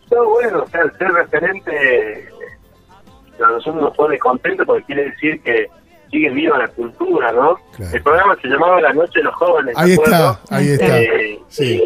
Pero 0.09 0.29
bueno, 0.29 0.63
o 0.63 0.69
sea, 0.69 0.81
ser 0.97 1.07
referente 1.11 1.71
a 3.43 3.51
nosotros 3.51 3.81
nos 3.81 3.95
pone 3.95 4.19
contentos 4.19 4.65
porque 4.67 4.83
quiere 4.85 5.05
decir 5.09 5.41
que 5.41 5.67
sigue 6.11 6.29
viva 6.29 6.57
la 6.57 6.67
cultura, 6.67 7.31
¿no? 7.31 7.55
Claro. 7.75 7.95
El 7.95 8.03
programa 8.03 8.35
se 8.41 8.47
llamaba 8.49 8.81
La 8.81 8.93
Noche 8.93 9.19
de 9.19 9.23
los 9.23 9.35
Jóvenes. 9.35 9.75
¿de 9.75 9.81
Ahí 9.81 9.91
está, 9.93 10.39
ahí 10.49 10.67
está. 10.69 10.99
Eh, 11.01 11.39
Sí. 11.47 11.81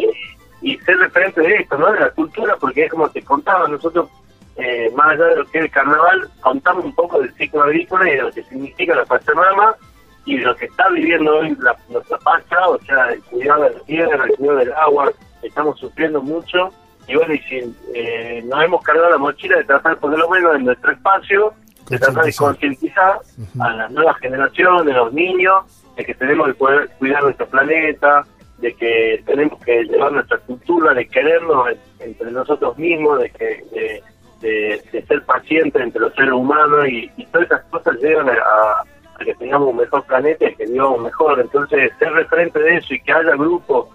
y, 0.62 0.72
y 0.72 0.78
ser 0.78 0.98
referente 0.98 1.40
de 1.40 1.54
esto, 1.54 1.78
¿no? 1.78 1.92
De 1.92 2.00
la 2.00 2.10
cultura, 2.10 2.56
porque 2.60 2.84
es 2.84 2.90
como 2.90 3.08
te 3.08 3.22
contaba, 3.22 3.68
nosotros, 3.68 4.08
eh, 4.56 4.90
más 4.96 5.08
allá 5.10 5.24
de 5.26 5.36
lo 5.36 5.44
que 5.46 5.58
es 5.58 5.64
el 5.64 5.70
carnaval, 5.70 6.28
contamos 6.40 6.84
un 6.84 6.94
poco 6.94 7.20
del 7.20 7.32
ciclo 7.34 7.62
agrícola 7.62 8.08
y 8.08 8.16
de 8.16 8.22
lo 8.22 8.32
que 8.32 8.42
significa 8.44 8.94
la 8.94 9.04
Pachamama 9.04 9.76
y 10.24 10.38
de 10.38 10.44
lo 10.44 10.56
que 10.56 10.64
está 10.66 10.88
viviendo 10.88 11.36
hoy 11.38 11.56
la, 11.60 11.76
nuestra 11.88 12.18
Pacha, 12.18 12.68
o 12.68 12.78
sea, 12.82 13.12
el 13.12 13.22
cuidado 13.22 13.62
de 13.64 13.70
la 13.70 13.80
tierra, 13.80 14.24
el 14.24 14.32
cuidado 14.36 14.58
del 14.58 14.72
agua, 14.72 15.12
estamos 15.42 15.78
sufriendo 15.78 16.20
mucho. 16.20 16.70
Y 17.06 17.14
bueno, 17.14 17.34
y 17.34 17.38
si 17.40 17.74
eh, 17.94 18.42
nos 18.46 18.64
hemos 18.64 18.82
cargado 18.82 19.10
la 19.10 19.18
mochila 19.18 19.58
de 19.58 19.64
tratar, 19.64 19.96
por 19.98 20.18
lo 20.18 20.28
menos 20.28 20.56
en 20.56 20.64
nuestro 20.64 20.90
espacio, 20.90 21.54
de 21.88 21.98
tratar 21.98 22.24
de 22.24 22.30
concientizar 22.46 23.18
a 23.60 23.70
las 23.72 23.90
nuevas 23.90 24.16
generaciones, 24.18 24.94
a 24.94 24.98
los 24.98 25.12
niños, 25.12 25.64
de 25.96 26.04
que 26.04 26.14
tenemos 26.14 26.48
que 26.48 26.54
poder 26.54 26.88
cuidar 26.98 27.22
nuestro 27.22 27.46
planeta, 27.46 28.24
de 28.58 28.74
que 28.74 29.22
tenemos 29.26 29.58
que 29.64 29.84
llevar 29.84 30.12
nuestra 30.12 30.38
cultura, 30.38 30.94
de 30.94 31.06
querernos 31.08 31.68
en- 31.68 31.78
entre 32.10 32.30
nosotros 32.30 32.76
mismos, 32.78 33.20
de 33.20 33.30
que 33.30 33.44
de, 33.72 34.02
de- 34.40 34.82
de 34.92 35.02
ser 35.06 35.22
pacientes 35.24 35.80
entre 35.82 36.00
los 36.00 36.14
seres 36.14 36.32
humanos 36.32 36.86
y, 36.88 37.10
y 37.16 37.26
todas 37.26 37.46
esas 37.46 37.64
cosas 37.64 37.96
llevan 38.00 38.28
a, 38.30 39.24
que 39.24 39.34
tengamos 39.36 39.68
un 39.70 39.76
mejor 39.78 40.04
planeta 40.04 40.48
y 40.48 40.54
que 40.54 40.66
vivamos 40.66 41.00
mejor. 41.00 41.40
Entonces, 41.40 41.90
ser 41.98 42.12
referente 42.12 42.58
de 42.60 42.76
eso 42.76 42.92
y 42.94 43.00
que 43.00 43.12
haya 43.12 43.32
grupos 43.36 43.88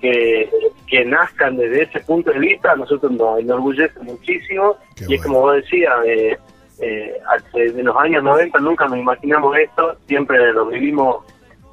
que, 0.00 0.50
que 0.88 1.04
nazcan 1.04 1.56
desde 1.56 1.82
ese 1.82 2.00
punto 2.00 2.30
de 2.32 2.38
vista, 2.40 2.72
a 2.72 2.76
nosotros 2.76 3.12
nos 3.12 3.38
enorgullece 3.38 3.98
muchísimo. 4.00 4.76
Qué 4.96 5.04
y 5.08 5.14
es 5.14 5.22
como 5.22 5.40
vos 5.42 5.54
decías, 5.56 5.92
eh, 6.06 6.36
eh, 6.80 7.18
hace- 7.28 7.72
de 7.72 7.82
los 7.82 7.96
años 7.96 8.22
90 8.22 8.58
nunca 8.58 8.86
nos 8.86 8.98
imaginamos 8.98 9.56
esto, 9.56 9.96
siempre 10.06 10.52
lo 10.52 10.66
vivimos 10.66 11.24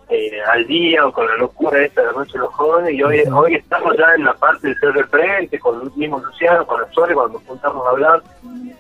eh, 0.10 0.42
al 0.52 0.68
día 0.68 1.06
o 1.08 1.12
con 1.14 1.26
la 1.26 1.38
locura 1.38 1.82
esta 1.82 2.02
de 2.02 2.08
la 2.08 2.14
noche 2.14 2.34
de 2.34 2.40
los 2.40 2.54
jóvenes 2.54 2.94
y 2.94 3.02
hoy, 3.02 3.22
hoy 3.34 3.56
estamos 3.56 3.96
ya 3.98 4.14
en 4.16 4.26
la 4.26 4.34
parte 4.34 4.68
de 4.68 4.76
ser 4.76 4.92
referente 4.92 5.58
con 5.58 5.82
el 5.82 5.90
mismo 5.96 6.20
Luciano, 6.20 6.68
con 6.68 6.82
Sole, 6.94 7.14
cuando 7.14 7.40
nos 7.40 7.48
juntamos 7.48 7.88
a 7.88 7.90
hablar, 7.92 8.22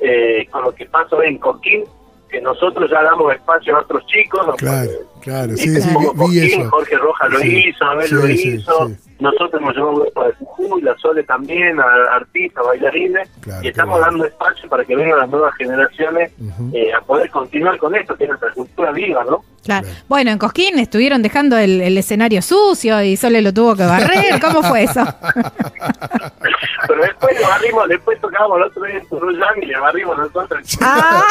eh, 0.01 0.45
con 0.51 0.63
lo 0.65 0.75
que 0.75 0.85
pasa 0.87 1.15
hoy 1.15 1.27
en 1.27 1.37
Coquín, 1.37 1.85
que 2.29 2.41
nosotros 2.41 2.89
ya 2.91 3.01
damos 3.03 3.33
espacio 3.33 3.75
a 3.77 3.79
otros 3.79 4.05
chicos. 4.07 4.55
Claro, 4.57 4.89
claro, 5.21 5.55
sí, 5.57 5.69
sí, 5.81 5.89
vi, 6.29 6.39
eso. 6.39 6.69
Jorge 6.69 6.97
Rojas 6.97 7.29
lo 7.31 7.39
Sí, 7.39 7.63
hizo, 7.69 7.85
Abel 7.85 8.07
sí, 8.07 8.13
lo 8.15 8.27
hizo, 8.29 8.87
sí. 8.89 8.95
nosotros 9.19 9.53
hemos 9.61 9.73
llevado 9.75 9.91
un 9.93 9.99
grupo 10.01 10.23
de 10.25 10.33
Jujuy, 10.33 10.81
la 10.81 10.95
Sole 10.97 11.23
también, 11.23 11.79
a 11.79 11.85
artistas, 12.15 12.65
bailarines, 12.65 13.29
Claro, 13.41 13.63
y 13.63 13.67
estamos 13.69 13.93
bueno. 13.99 14.05
dando 14.11 14.25
espacio 14.25 14.69
para 14.69 14.83
que 14.85 14.95
vengan 14.95 15.19
las 15.19 15.29
nuevas 15.29 15.53
generaciones 15.55 16.31
eh, 16.73 16.93
a 16.93 17.01
poder 17.01 17.29
continuar 17.29 17.77
con 17.77 17.95
esto, 17.95 18.15
que 18.15 18.23
es 18.25 18.29
nuestra 18.29 18.51
cultura 18.51 18.91
viva, 18.91 19.23
¿no? 19.23 19.43
Claro. 19.63 19.85
Claro. 19.85 19.87
Bueno, 20.07 20.31
en 20.31 20.39
Cosquín 20.39 20.79
estuvieron 20.79 21.21
dejando 21.21 21.55
el, 21.55 21.81
el 21.81 21.95
escenario 21.95 22.41
sucio 22.41 22.99
y 23.03 23.15
Sole 23.15 23.43
lo 23.43 23.53
tuvo 23.53 23.75
que 23.75 23.85
barrer. 23.85 24.41
¿Cómo 24.41 24.63
fue 24.63 24.83
eso? 24.83 25.01
Pero 26.87 27.01
después 27.03 27.39
le 27.39 27.45
barrimos, 27.45 27.87
después 27.87 28.19
tocábamos 28.19 28.57
el 28.57 28.63
otro 28.63 28.83
día 28.83 28.97
en 28.97 29.07
Turuyán 29.07 29.53
y 29.61 29.65
le 29.67 29.79
barrimos 29.79 30.17
nosotros. 30.17 30.77
Ah. 30.81 31.23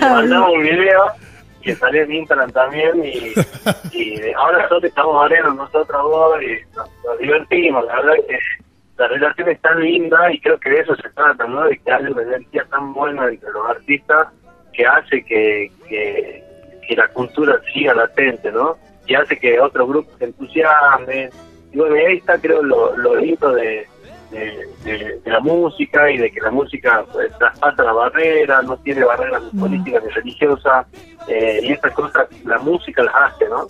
Le 0.00 0.08
mandamos 0.10 0.50
un 0.54 0.62
video 0.62 1.02
que 1.68 1.74
salió 1.74 2.02
en 2.02 2.12
Instagram 2.12 2.50
también 2.50 3.04
y, 3.04 3.34
y 3.92 4.32
ahora 4.32 4.62
nosotros 4.62 4.84
estamos 4.84 5.14
barriendo 5.14 5.52
nosotros 5.52 6.02
dos 6.02 6.42
y 6.42 6.74
nos, 6.74 6.88
nos 7.04 7.18
divertimos. 7.18 7.84
La 7.84 7.96
verdad 7.96 8.14
que 8.26 8.38
la 8.96 9.08
relación 9.08 9.48
es 9.50 9.60
tan 9.60 9.80
linda 9.80 10.32
y 10.32 10.40
creo 10.40 10.58
que 10.58 10.70
de 10.70 10.80
eso 10.80 10.96
se 10.96 11.10
trata, 11.10 11.46
¿no? 11.46 11.64
De 11.64 11.78
que 11.78 11.92
haya 11.92 12.10
una 12.10 12.22
energía 12.22 12.64
tan 12.70 12.94
buena 12.94 13.28
entre 13.28 13.50
los 13.50 13.68
artistas 13.68 14.28
que 14.72 14.86
hace 14.86 15.22
que, 15.24 15.70
que, 15.86 16.42
que 16.88 16.96
la 16.96 17.08
cultura 17.08 17.60
siga 17.74 17.92
latente, 17.92 18.50
¿no? 18.50 18.78
Y 19.06 19.14
hace 19.14 19.38
que 19.38 19.60
otros 19.60 19.88
grupos 19.88 20.14
se 20.18 20.24
entusiasmen. 20.24 21.28
Y 21.70 21.76
bueno, 21.76 21.96
ahí 21.96 22.16
está 22.16 22.38
creo 22.38 22.62
lo, 22.62 22.96
lo 22.96 23.14
lindo 23.16 23.52
de, 23.52 23.86
de, 24.30 24.68
de- 24.84 25.20
de 25.24 25.30
la 25.30 25.40
música 25.40 26.10
y 26.10 26.18
de 26.18 26.30
que 26.30 26.40
la 26.40 26.50
música 26.50 27.04
pues, 27.12 27.30
traspasa 27.38 27.82
la 27.82 27.92
barrera, 27.92 28.62
no 28.62 28.76
tiene 28.78 29.04
barreras 29.04 29.42
ni 29.52 29.60
políticas 29.60 30.02
ni 30.04 30.10
religiosas, 30.10 30.86
eh, 31.28 31.60
y 31.62 31.72
estas 31.72 31.92
cosas 31.94 32.26
la 32.44 32.58
música 32.58 33.02
las 33.02 33.14
hace, 33.14 33.48
¿no? 33.48 33.66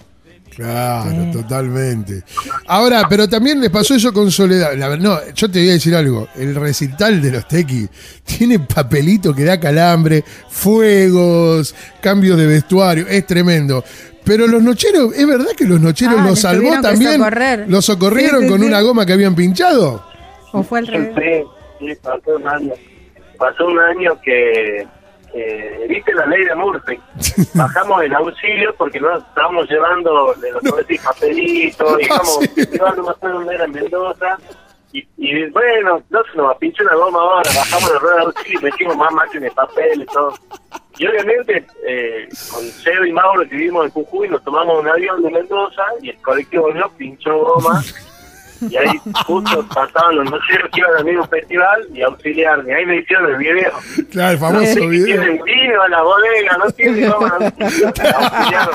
Claro, 0.55 1.31
totalmente. 1.33 2.25
Ahora, 2.67 3.03
pero 3.09 3.29
también 3.29 3.61
les 3.61 3.71
pasó 3.71 3.95
eso 3.95 4.13
con 4.13 4.29
Soledad. 4.33 4.75
La 4.77 4.97
no, 4.97 5.17
yo 5.33 5.49
te 5.49 5.61
voy 5.61 5.69
a 5.69 5.73
decir 5.75 5.95
algo. 5.95 6.27
El 6.35 6.55
recital 6.57 7.23
de 7.23 7.31
los 7.31 7.47
tequis 7.47 7.89
tiene 8.25 8.59
papelito 8.59 9.33
que 9.33 9.45
da 9.45 9.61
calambre, 9.61 10.25
fuegos, 10.49 11.75
cambios 12.01 12.37
de 12.39 12.47
vestuario. 12.47 13.07
Es 13.09 13.25
tremendo. 13.27 13.85
Pero 14.25 14.47
los 14.49 14.63
nocheros, 14.63 15.15
¿es 15.15 15.27
verdad 15.27 15.53
que 15.57 15.65
los 15.65 15.81
nocheros 15.81 16.17
Ah, 16.19 16.27
los 16.27 16.41
salvó 16.41 16.71
también? 16.83 17.19
socorrer. 17.19 17.65
¿Los 17.69 17.85
socorrieron 17.85 18.41
Sí, 18.41 18.47
sí, 18.47 18.51
con 18.51 18.61
sí. 18.61 18.67
una 18.67 18.81
goma 18.81 19.07
que 19.07 19.13
habían 19.13 19.35
pinchado? 19.37 20.08
¿O 20.53 20.63
fue 20.63 20.81
al 20.81 20.87
revés? 20.87 21.47
Sí, 21.79 21.87
sí, 21.87 21.95
pasó 22.03 22.37
un 22.37 22.49
año. 22.49 22.73
Pasó 23.39 23.67
un 23.67 23.79
año 23.79 24.21
que, 24.23 24.87
que 25.33 25.87
viste 25.89 26.13
la 26.15 26.27
ley 26.27 26.45
de 26.45 26.55
Murphy. 26.55 26.99
Bajamos 27.55 28.03
el 28.03 28.15
auxilio 28.15 28.75
porque 28.77 29.01
no 29.01 29.17
estábamos 29.19 29.69
llevando 29.69 30.35
de 30.35 30.53
los 30.53 30.63
decir, 30.77 31.01
papelitos 31.03 32.01
y 32.01 32.03
estamos 32.03 32.57
llevando 32.57 33.03
más 33.03 33.17
o 33.21 33.27
menos 33.27 33.53
era 33.53 33.65
en 33.65 33.73
Mendoza. 33.73 34.39
Y, 34.91 35.07
y 35.19 35.51
bueno, 35.51 36.03
no 36.09 36.23
se 36.25 36.39
nos 36.39 36.57
pinchó 36.57 36.83
una 36.83 36.95
goma 36.95 37.19
ahora, 37.21 37.51
bajamos 37.55 37.93
la 37.93 37.99
rueda 37.99 38.17
de 38.17 38.23
auxilio 38.23 38.59
y 38.61 38.65
metimos 38.65 38.97
más 38.97 39.13
máquinas 39.13 39.43
de 39.43 39.51
papel 39.51 40.03
y 40.03 40.07
todo. 40.07 40.35
Y 40.99 41.07
obviamente, 41.07 41.65
eh, 41.87 42.29
con 42.51 42.65
Seo 42.65 43.05
y 43.05 43.13
Mauro 43.13 43.49
que 43.49 43.55
vivimos 43.55 43.85
en 43.85 43.93
Jujuy, 43.93 44.29
nos 44.29 44.43
tomamos 44.43 44.81
un 44.81 44.89
avión 44.89 45.23
de 45.23 45.31
Mendoza 45.31 45.83
y 46.03 46.11
el 46.11 46.17
colectivo 46.23 46.73
no 46.73 46.89
pinchó 46.97 47.39
goma. 47.39 47.83
Y 48.61 48.77
ahí 48.77 49.01
justo 49.27 49.67
pasaban 49.69 50.17
los 50.17 50.31
nocheros 50.31 50.71
que 50.73 50.81
iban 50.81 50.97
al 50.97 51.05
mismo 51.05 51.27
festival 51.27 51.87
y 51.93 52.03
auxiliar. 52.03 52.65
Y 52.67 52.73
ahí 52.73 52.87
me 52.87 52.97
hicieron 52.97 53.31
el 53.31 53.37
video. 53.37 53.73
Claro, 54.11 54.33
el 54.33 54.39
famoso 54.39 54.89
video. 54.89 55.21
tienen 55.21 55.45
vino 55.45 55.85
en 55.85 55.91
la 55.91 56.03
bodega, 56.03 56.57
no 56.59 56.71
tienen. 56.71 57.13
Auxiliaron. 57.13 58.75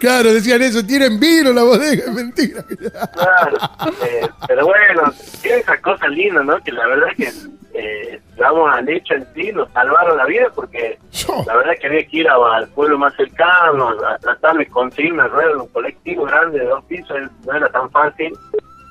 Claro, 0.00 0.32
decían 0.34 0.62
eso, 0.62 0.84
tienen 0.84 1.18
vino 1.18 1.50
en 1.50 1.56
la 1.56 1.62
bodega, 1.62 2.04
es 2.04 2.12
mentira. 2.12 2.62
Claro, 2.62 3.56
eh, 4.04 4.28
pero 4.46 4.66
bueno, 4.66 5.12
tiene 5.42 5.58
esas 5.58 5.80
cosas 5.80 6.10
lindas, 6.10 6.44
¿no? 6.44 6.58
Que 6.62 6.72
la 6.72 6.86
verdad 6.86 7.08
es 7.10 7.16
que, 7.16 7.32
eh, 7.74 8.20
vamos 8.40 8.70
al 8.74 8.88
hecho 8.88 9.14
en 9.14 9.26
sí, 9.34 9.52
nos 9.52 9.70
salvaron 9.72 10.16
la 10.16 10.24
vida 10.26 10.46
porque 10.54 10.98
la 11.46 11.56
verdad 11.56 11.74
es 11.74 11.80
que 11.80 11.86
había 11.86 12.06
que 12.06 12.16
ir 12.18 12.28
a- 12.28 12.56
al 12.56 12.68
pueblo 12.68 12.98
más 12.98 13.14
cercano, 13.16 13.88
a 13.90 14.18
tratar 14.18 14.56
de 14.56 14.66
conseguir 14.66 15.12
una 15.12 15.28
rueda, 15.28 15.56
un 15.62 15.68
colectivo 15.68 16.24
grande 16.24 16.58
de 16.60 16.66
dos 16.66 16.84
pisos, 16.84 17.16
no 17.46 17.54
era 17.56 17.68
tan 17.70 17.90
fácil. 17.90 18.32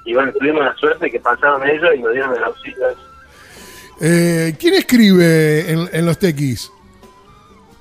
Y 0.05 0.13
bueno, 0.13 0.31
tuvimos 0.39 0.63
la 0.63 0.73
suerte 0.75 1.11
que 1.11 1.19
pasaron 1.19 1.67
ellos 1.67 1.89
y 1.95 1.99
nos 1.99 2.13
dieron 2.13 2.35
el 2.35 2.43
auxilio. 2.43 2.87
Eh, 4.01 4.55
¿Quién 4.59 4.75
escribe 4.75 5.69
en, 5.71 5.89
en 5.91 6.05
los 6.05 6.17
tequis? 6.17 6.71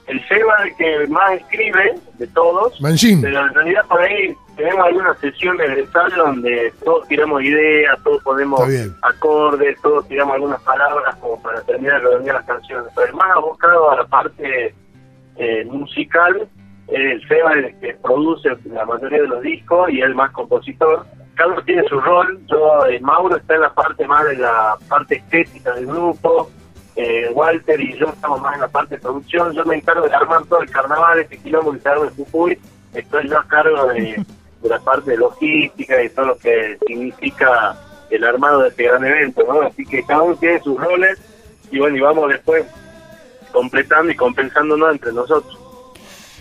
El 0.09 0.27
Seba 0.27 0.55
es 0.65 0.71
el 0.71 0.77
que 0.77 1.07
más 1.09 1.33
escribe 1.33 1.95
de 2.15 2.27
todos. 2.29 2.81
Manchin. 2.81 3.21
Pero 3.21 3.47
en 3.47 3.55
realidad 3.55 3.85
por 3.89 4.01
ahí 4.01 4.35
tenemos 4.57 4.87
algunas 4.87 5.19
sesiones 5.21 5.75
de 5.75 5.81
ensayo 5.83 6.17
donde 6.17 6.73
todos 6.83 7.07
tiramos 7.09 7.43
ideas, 7.43 7.99
todos 8.03 8.23
ponemos 8.23 8.61
acordes, 9.03 9.81
todos 9.83 10.09
tiramos 10.09 10.35
algunas 10.35 10.61
palabras 10.63 11.15
como 11.17 11.41
para 11.43 11.61
terminar 11.63 12.01
de 12.01 12.09
redondear 12.09 12.37
las 12.37 12.47
canciones. 12.47 12.93
Pero 12.95 13.07
el 13.07 13.15
más 13.15 13.37
abocado 13.37 13.91
a 13.91 13.97
la 13.97 14.07
parte 14.07 14.75
eh, 15.37 15.65
musical, 15.67 16.49
el 16.89 17.29
Seba 17.29 17.53
es 17.53 17.67
el 17.67 17.81
que 17.81 17.95
produce 18.03 18.49
la 18.65 18.87
mayoría 18.87 19.23
de 19.23 19.29
los 19.29 19.43
discos 19.43 19.91
y 19.91 20.01
es 20.01 20.07
el 20.07 20.15
más 20.15 20.33
compositor. 20.33 21.05
Carlos 21.35 21.65
tiene 21.67 21.85
su 21.89 22.01
rol, 22.01 22.41
yo, 22.47 22.87
eh, 22.87 22.99
Mauro 23.01 23.37
está 23.37 23.55
en 23.55 23.61
la 23.61 23.73
parte 23.73 24.07
más 24.09 24.25
de 24.25 24.39
la 24.39 24.77
parte 24.89 25.17
estética 25.17 25.73
del 25.75 25.87
grupo, 25.87 26.51
eh, 27.01 27.31
Walter 27.33 27.81
y 27.81 27.97
yo 27.97 28.07
estamos 28.07 28.41
más 28.41 28.55
en 28.57 28.61
la 28.63 28.69
parte 28.69 28.97
de 28.97 29.01
producción. 29.01 29.53
Yo 29.55 29.65
me 29.65 29.77
encargo 29.77 30.09
de 30.09 30.15
armar 30.15 30.45
todo 30.47 30.61
el 30.63 30.69
carnaval, 30.71 31.21
este 31.21 31.39
quilombo 31.39 31.73
que 31.73 31.79
se 31.79 31.89
arma 31.89 32.07
en 32.07 32.15
Jujuy. 32.17 32.59
Estoy 32.93 33.29
yo 33.29 33.39
a 33.39 33.45
cargo 33.47 33.87
de, 33.87 34.25
de 34.63 34.69
la 34.69 34.81
parte 34.81 35.13
de 35.13 35.17
logística 35.19 36.03
y 36.03 36.09
todo 36.11 36.27
lo 36.27 36.39
que 36.39 36.77
significa 36.89 37.77
el 38.11 38.25
armado 38.25 38.63
de 38.63 38.71
este 38.71 38.83
gran 38.85 39.05
evento, 39.05 39.45
¿no? 39.47 39.63
Así 39.63 39.85
que 39.87 40.03
cada 40.03 40.23
uno 40.23 40.35
tiene 40.37 40.59
sus 40.61 40.77
roles 40.81 41.19
y 41.71 41.79
bueno, 41.79 41.97
y 41.97 42.01
vamos 42.01 42.29
después 42.31 42.65
completando 43.53 44.11
y 44.11 44.17
compensándonos 44.17 44.91
entre 44.93 45.13
nosotros. 45.13 45.57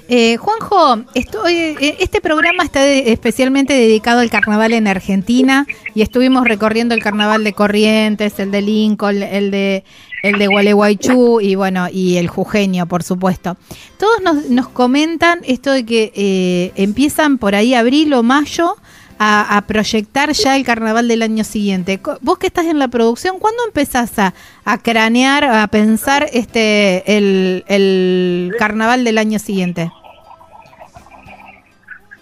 Eh, 0.09 0.37
Juanjo, 0.37 1.01
estoy, 1.15 1.53
eh, 1.81 1.97
este 1.99 2.21
programa 2.21 2.63
está 2.63 2.81
de- 2.81 3.11
especialmente 3.11 3.73
dedicado 3.73 4.21
al 4.21 4.29
carnaval 4.29 4.71
en 4.71 4.87
Argentina 4.87 5.65
y 5.93 6.01
estuvimos 6.01 6.47
recorriendo 6.47 6.95
el 6.95 7.03
carnaval 7.03 7.43
de 7.43 7.51
Corrientes, 7.51 8.39
el 8.39 8.51
de 8.51 8.61
Lincoln, 8.61 9.21
el 9.21 9.51
de 9.51 9.83
el 10.24 10.39
de 10.39 10.47
Gualeguaychú 10.47 11.39
y 11.41 11.55
bueno 11.55 11.88
y 11.91 12.17
el 12.17 12.27
jujeño, 12.27 12.86
por 12.88 13.03
supuesto. 13.03 13.57
Todos 13.97 14.21
nos, 14.21 14.50
nos 14.50 14.67
comentan 14.69 15.39
esto 15.43 15.71
de 15.71 15.86
que 15.86 16.12
eh, 16.15 16.71
empiezan 16.75 17.38
por 17.38 17.55
ahí 17.55 17.74
abril 17.74 18.13
o 18.13 18.24
mayo 18.24 18.75
a, 19.19 19.57
a 19.57 19.62
proyectar 19.67 20.31
ya 20.31 20.55
el 20.55 20.65
carnaval 20.65 21.07
del 21.07 21.21
año 21.21 21.43
siguiente. 21.43 22.00
Vos 22.21 22.38
que 22.38 22.47
estás 22.47 22.65
en 22.65 22.79
la 22.79 22.88
producción, 22.88 23.39
¿cuándo 23.39 23.63
empezás 23.65 24.17
a, 24.19 24.33
a 24.65 24.77
cranear, 24.77 25.43
a 25.43 25.67
pensar 25.67 26.27
este 26.33 27.17
el, 27.17 27.63
el 27.67 28.55
carnaval 28.59 29.03
del 29.03 29.17
año 29.17 29.39
siguiente? 29.39 29.91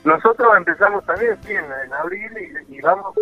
Nosotros 0.03 0.47
empezamos 0.55 1.03
también 1.05 1.35
sí, 1.45 1.51
en, 1.51 1.65
en 1.65 1.93
abril 1.93 2.31
y, 2.69 2.75
y 2.77 2.81
vamos 2.81 3.15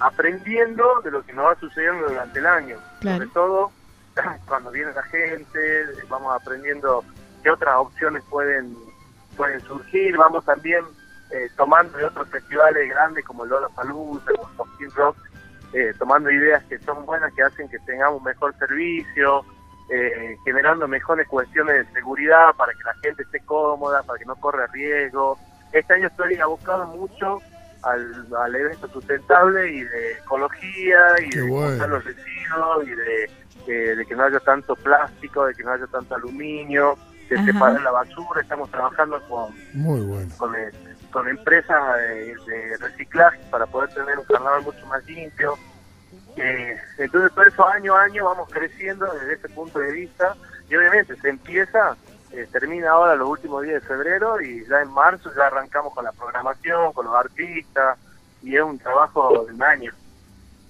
aprendiendo 0.00 0.84
de 1.04 1.10
lo 1.10 1.22
que 1.24 1.32
nos 1.32 1.46
va 1.46 1.60
sucediendo 1.60 2.08
durante 2.08 2.38
el 2.38 2.46
año. 2.46 2.76
Claro. 3.00 3.18
Sobre 3.18 3.30
todo 3.32 3.70
cuando 4.46 4.70
viene 4.70 4.92
la 4.92 5.02
gente, 5.04 5.86
vamos 6.08 6.34
aprendiendo 6.34 7.04
qué 7.42 7.50
otras 7.50 7.76
opciones 7.76 8.22
pueden 8.28 8.76
pueden 9.36 9.60
surgir. 9.60 10.16
Vamos 10.16 10.44
también 10.44 10.84
eh, 11.30 11.48
tomando 11.56 11.98
de 11.98 12.04
otros 12.06 12.28
festivales 12.28 12.88
grandes 12.88 13.24
como 13.24 13.44
el 13.44 13.50
Lollapalooza, 13.50 14.32
como 14.32 14.48
el 14.48 14.56
Cosquín 14.56 14.90
Rock, 14.92 15.16
eh, 15.72 15.92
tomando 15.98 16.30
ideas 16.30 16.64
que 16.64 16.78
son 16.78 17.04
buenas, 17.04 17.32
que 17.34 17.42
hacen 17.42 17.68
que 17.68 17.78
tengamos 17.80 18.22
mejor 18.22 18.56
servicio, 18.58 19.44
eh, 19.90 20.36
generando 20.44 20.88
mejores 20.88 21.28
cuestiones 21.28 21.86
de 21.86 21.92
seguridad 21.92 22.54
para 22.56 22.72
que 22.72 22.82
la 22.84 22.94
gente 23.02 23.22
esté 23.22 23.40
cómoda, 23.40 24.02
para 24.02 24.18
que 24.18 24.24
no 24.24 24.36
corra 24.36 24.66
riesgo. 24.68 25.38
Este 25.72 25.94
año 25.94 26.06
estoy 26.08 26.36
abocado 26.36 26.86
mucho 26.86 27.40
al, 27.90 28.26
al 28.42 28.54
evento 28.56 28.88
sustentable 28.88 29.70
y 29.72 29.80
de 29.82 30.12
ecología 30.12 31.00
y 31.24 31.30
Qué 31.30 31.40
de 31.40 31.48
bueno. 31.50 31.86
los 31.88 32.04
residuos 32.04 32.86
y 32.86 32.90
de, 32.90 33.30
de- 33.66 33.96
de 33.96 34.06
que 34.06 34.14
no 34.14 34.24
haya 34.24 34.40
tanto 34.40 34.74
plástico, 34.76 35.46
de 35.46 35.54
que 35.54 35.62
no 35.64 35.72
haya 35.72 35.86
tanto 35.88 36.14
aluminio, 36.14 36.96
de 37.28 37.36
Ajá. 37.36 37.46
separar 37.46 37.80
la 37.82 37.90
basura. 37.90 38.40
Estamos 38.40 38.70
trabajando 38.70 39.20
con, 39.28 39.54
Muy 39.74 40.00
bueno. 40.00 40.32
con, 40.38 40.54
eh, 40.54 40.70
con 41.10 41.28
empresas 41.28 41.96
de, 41.96 42.34
de 42.46 42.76
reciclaje 42.78 43.40
para 43.50 43.66
poder 43.66 43.90
tener 43.94 44.18
un 44.18 44.24
carnaval 44.24 44.62
mucho 44.62 44.86
más 44.86 45.04
limpio. 45.06 45.54
Eh, 46.36 46.76
entonces, 46.98 47.32
todo 47.34 47.44
eso 47.44 47.66
año 47.68 47.96
a 47.96 48.02
año 48.02 48.24
vamos 48.26 48.48
creciendo 48.52 49.06
desde 49.14 49.34
ese 49.34 49.48
punto 49.48 49.78
de 49.78 49.90
vista 49.92 50.36
y 50.68 50.76
obviamente 50.76 51.16
se 51.16 51.28
empieza, 51.30 51.96
eh, 52.32 52.46
termina 52.52 52.90
ahora 52.90 53.14
los 53.16 53.28
últimos 53.28 53.62
días 53.62 53.82
de 53.82 53.88
febrero 53.88 54.40
y 54.40 54.64
ya 54.68 54.80
en 54.82 54.90
marzo 54.92 55.30
ya 55.36 55.46
arrancamos 55.46 55.92
con 55.94 56.04
la 56.04 56.12
programación, 56.12 56.92
con 56.92 57.06
los 57.06 57.14
artistas 57.14 57.98
y 58.42 58.54
es 58.56 58.62
un 58.62 58.78
trabajo 58.78 59.44
de 59.46 59.54
un 59.54 59.62
año. 59.62 59.92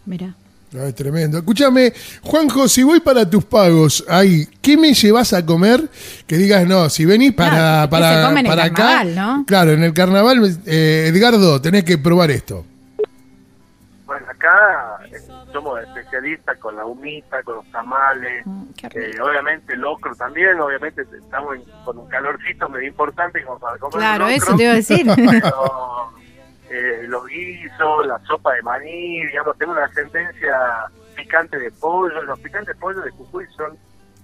Mira. 0.05 0.35
Es 0.73 0.95
tremendo. 0.95 1.39
Escúchame, 1.39 1.93
Juanjo, 2.23 2.69
si 2.69 2.83
voy 2.83 3.01
para 3.01 3.29
tus 3.29 3.45
pagos, 3.45 4.05
ahí, 4.09 4.47
¿qué 4.61 4.77
me 4.77 4.93
llevas 4.93 5.33
a 5.33 5.47
comer? 5.47 5.89
Que 6.27 6.37
digas, 6.37 6.67
no, 6.67 6.91
si 6.91 7.05
venís 7.05 7.33
para, 7.33 7.87
Claro, 7.89 8.35
¿qué 8.35 8.43
para, 8.43 8.49
para 8.49 8.65
acá. 8.65 8.75
carnaval, 8.75 9.15
no? 9.15 9.45
Claro, 9.47 9.73
en 9.73 9.85
el 9.85 9.95
carnaval, 9.95 10.59
eh, 10.67 11.11
Edgardo, 11.15 11.63
tenés 11.63 11.85
que 11.85 11.97
probar 11.99 12.31
esto. 12.33 12.65
Acá 14.47 14.99
eh, 15.11 15.19
somos 15.53 15.81
especialistas 15.83 16.57
con 16.59 16.77
la 16.77 16.85
humita, 16.85 17.43
con 17.43 17.57
los 17.57 17.71
tamales, 17.73 18.47
Mm. 18.47 18.63
Eh, 18.95 19.21
obviamente 19.21 19.75
locro 19.77 20.15
también, 20.15 20.61
obviamente 20.61 21.03
estamos 21.03 21.57
en- 21.57 21.65
con 21.85 21.99
un 21.99 22.09
calorcito 22.09 22.69
medio 22.69 22.89
importante 22.89 23.43
como 23.45 23.59
para 23.59 23.79
comer 23.79 23.99
Claro, 23.99 24.29
locro, 24.29 24.37
eso 24.37 24.57
te 24.57 24.63
iba 24.63 24.73
a 24.73 24.75
decir. 24.77 25.07
pero, 25.17 26.11
eh, 26.71 27.05
los 27.09 27.27
guisos, 27.27 28.07
la 28.07 28.19
sopa 28.27 28.53
de 28.55 28.63
maní, 28.63 29.27
digamos, 29.27 29.57
tengo 29.59 29.73
una 29.73 29.85
ascendencia 29.87 30.85
picante 31.17 31.59
de 31.59 31.71
pollo, 31.73 32.23
los 32.23 32.39
picantes 32.41 32.75
de 32.75 32.81
pollo 32.81 33.01
de 33.01 33.11
Jujuy 33.11 33.47
son 33.57 33.77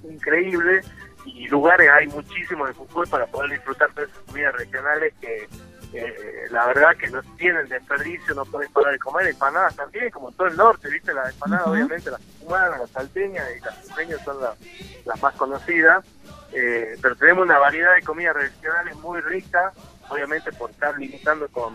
increíbles 0.08 0.86
y 1.24 1.48
lugares 1.48 1.88
hay 1.90 2.06
muchísimos 2.08 2.68
de 2.68 2.74
Jujuy 2.74 3.06
para 3.08 3.26
poder 3.26 3.50
disfrutar 3.52 3.92
de 3.94 4.04
esas 4.04 4.18
comidas 4.26 4.54
regionales 4.54 5.14
que 5.20 5.48
eh, 5.94 6.46
la 6.50 6.66
verdad 6.66 6.96
que 6.96 7.08
no 7.10 7.22
tienen 7.36 7.68
desperdicio, 7.68 8.34
no 8.34 8.44
pueden 8.44 8.72
parar 8.72 8.92
de 8.92 8.98
comer 8.98 9.26
empanadas 9.28 9.76
también, 9.76 10.10
como 10.10 10.30
en 10.30 10.36
todo 10.36 10.46
el 10.48 10.56
norte, 10.56 10.88
viste, 10.88 11.12
las 11.12 11.32
empanadas 11.32 11.66
obviamente 11.66 12.10
las 12.10 12.20
humanas, 12.40 12.80
las 12.80 12.90
salteñas 12.90 13.46
y 13.56 13.60
las 13.64 13.86
sureñas 13.86 14.20
son 14.24 14.40
las, 14.40 14.56
las 15.04 15.22
más 15.22 15.34
conocidas, 15.34 16.04
eh, 16.52 16.96
pero 17.00 17.14
tenemos 17.16 17.44
una 17.44 17.58
variedad 17.58 17.94
de 17.94 18.02
comidas 18.02 18.34
regionales 18.36 18.96
muy 18.96 19.20
ricas, 19.20 19.72
obviamente 20.08 20.52
por 20.52 20.70
estar 20.70 20.98
limitando 20.98 21.48
con 21.48 21.74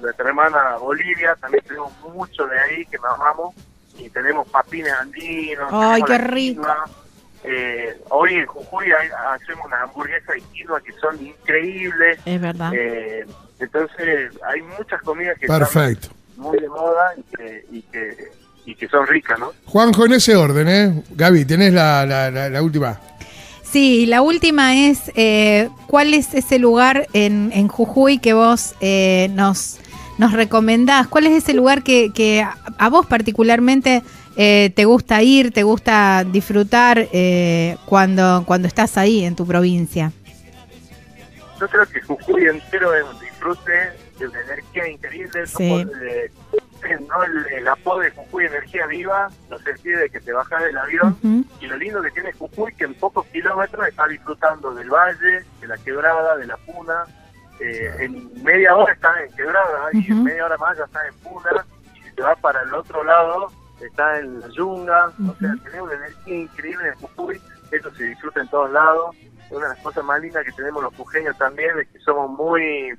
nuestra 0.00 0.28
hermana 0.28 0.76
Bolivia, 0.76 1.34
también 1.40 1.64
tenemos 1.64 1.92
mucho 2.00 2.46
de 2.46 2.58
ahí 2.58 2.86
que 2.86 2.96
nos 2.98 3.14
amamos 3.14 3.54
y 3.96 4.08
tenemos 4.10 4.48
papines 4.48 4.92
andinos. 4.92 5.68
Ay, 5.72 6.02
qué 6.02 6.18
rico. 6.18 6.66
Eh, 7.44 8.00
hoy 8.10 8.34
en 8.34 8.46
Jujuy 8.46 8.90
hay- 8.92 9.10
hacemos 9.32 9.66
unas 9.66 9.82
hamburguesas 9.82 10.34
de 10.34 10.40
quinoa 10.52 10.80
que 10.80 10.92
son 10.94 11.24
increíbles. 11.24 12.18
Es 12.24 12.40
verdad. 12.40 12.72
Eh, 12.74 13.26
entonces 13.60 14.32
hay 14.48 14.62
muchas 14.78 15.00
comidas 15.02 15.36
que 15.38 15.46
Perfecto. 15.46 16.08
están 16.08 16.42
muy 16.44 16.58
de 16.58 16.68
moda 16.68 17.12
y 17.16 17.22
que, 17.36 17.64
y 17.72 17.82
que, 17.82 18.16
y 18.66 18.74
que 18.74 18.88
son 18.88 19.06
ricas, 19.06 19.38
¿no? 19.38 19.52
Juanjo, 19.66 20.06
en 20.06 20.12
ese 20.12 20.36
orden, 20.36 20.68
¿eh? 20.68 21.02
Gaby, 21.10 21.44
tenés 21.44 21.72
la, 21.72 22.04
la, 22.06 22.30
la- 22.30 22.48
la 22.50 22.62
última. 22.62 23.00
Sí, 23.62 24.06
la 24.06 24.22
última 24.22 24.74
es, 24.86 25.10
eh, 25.14 25.68
¿cuál 25.86 26.14
es 26.14 26.32
ese 26.34 26.58
lugar 26.58 27.06
en, 27.12 27.50
en 27.52 27.68
Jujuy 27.68 28.18
que 28.18 28.32
vos 28.32 28.74
eh, 28.80 29.28
nos, 29.34 29.78
nos 30.16 30.32
recomendás? 30.32 31.06
¿Cuál 31.06 31.26
es 31.26 31.32
ese 31.44 31.52
lugar 31.52 31.82
que, 31.82 32.10
que 32.14 32.42
a, 32.42 32.88
vos 32.88 33.04
particularmente 33.06 34.02
eh, 34.36 34.70
te 34.74 34.86
gusta 34.86 35.22
ir, 35.22 35.52
te 35.52 35.64
gusta 35.64 36.24
disfrutar 36.24 37.08
eh, 37.12 37.76
cuando, 37.84 38.44
cuando 38.46 38.68
estás 38.68 38.96
ahí 38.96 39.24
en 39.24 39.36
tu 39.36 39.46
provincia? 39.46 40.12
Yo 41.60 41.68
creo 41.68 41.86
que 41.86 42.00
Jujuy 42.00 42.46
entero 42.46 42.94
es 42.94 43.02
un 43.04 43.18
disfrute 43.50 43.92
de 44.18 44.28
una 44.28 44.40
energía 44.40 44.88
increíble. 44.88 45.46
Sí. 45.46 45.84
no 45.84 45.90
por- 45.90 46.02
eh, 46.06 46.30
no 47.08 47.24
el, 47.24 47.46
el 47.54 47.68
apodo 47.68 48.00
de 48.00 48.10
Jujuy 48.12 48.46
Energía 48.46 48.86
Viva, 48.86 49.28
no 49.50 49.58
se 49.58 49.72
pide 49.74 49.96
de 49.98 50.10
que 50.10 50.20
te 50.20 50.32
bajas 50.32 50.62
del 50.62 50.78
avión. 50.78 51.44
Y 51.60 51.66
lo 51.66 51.76
lindo 51.76 52.00
que 52.02 52.10
tiene 52.12 52.32
Jujuy 52.32 52.72
que 52.74 52.84
en 52.84 52.94
pocos 52.94 53.26
kilómetros 53.26 53.88
está 53.88 54.06
disfrutando 54.06 54.72
del 54.74 54.88
valle, 54.88 55.44
de 55.60 55.66
la 55.66 55.76
quebrada, 55.78 56.36
de 56.36 56.46
la 56.46 56.56
puna. 56.58 57.04
Eh, 57.60 57.92
en 57.98 58.42
media 58.44 58.76
hora 58.76 58.92
estás 58.92 59.16
en 59.28 59.32
quebrada 59.34 59.88
y 59.92 60.06
en 60.12 60.22
media 60.22 60.44
hora 60.46 60.56
más 60.58 60.78
ya 60.78 60.84
estás 60.84 61.02
en 61.08 61.14
puna. 61.16 61.50
Y 61.96 62.00
si 62.02 62.12
te 62.14 62.22
vas 62.22 62.38
para 62.38 62.62
el 62.62 62.72
otro 62.72 63.02
lado, 63.02 63.50
está 63.80 64.18
en 64.20 64.38
la 64.40 64.48
yunga. 64.48 65.06
O 65.28 65.34
sea, 65.40 65.54
tenemos 65.64 65.88
una 65.90 66.06
energía 66.06 66.36
increíble 66.36 66.88
en 66.90 66.94
Jujuy. 66.94 67.40
Eso 67.72 67.92
se 67.96 68.04
disfruta 68.04 68.40
en 68.40 68.48
todos 68.48 68.70
lados. 68.70 69.16
Una 69.50 69.66
de 69.68 69.74
las 69.74 69.82
cosas 69.82 70.04
más 70.04 70.20
lindas 70.20 70.44
que 70.44 70.52
tenemos 70.52 70.80
los 70.82 70.94
jujeños 70.94 71.36
también 71.38 71.70
es 71.80 71.88
que 71.88 71.98
somos 72.00 72.30
muy 72.30 72.96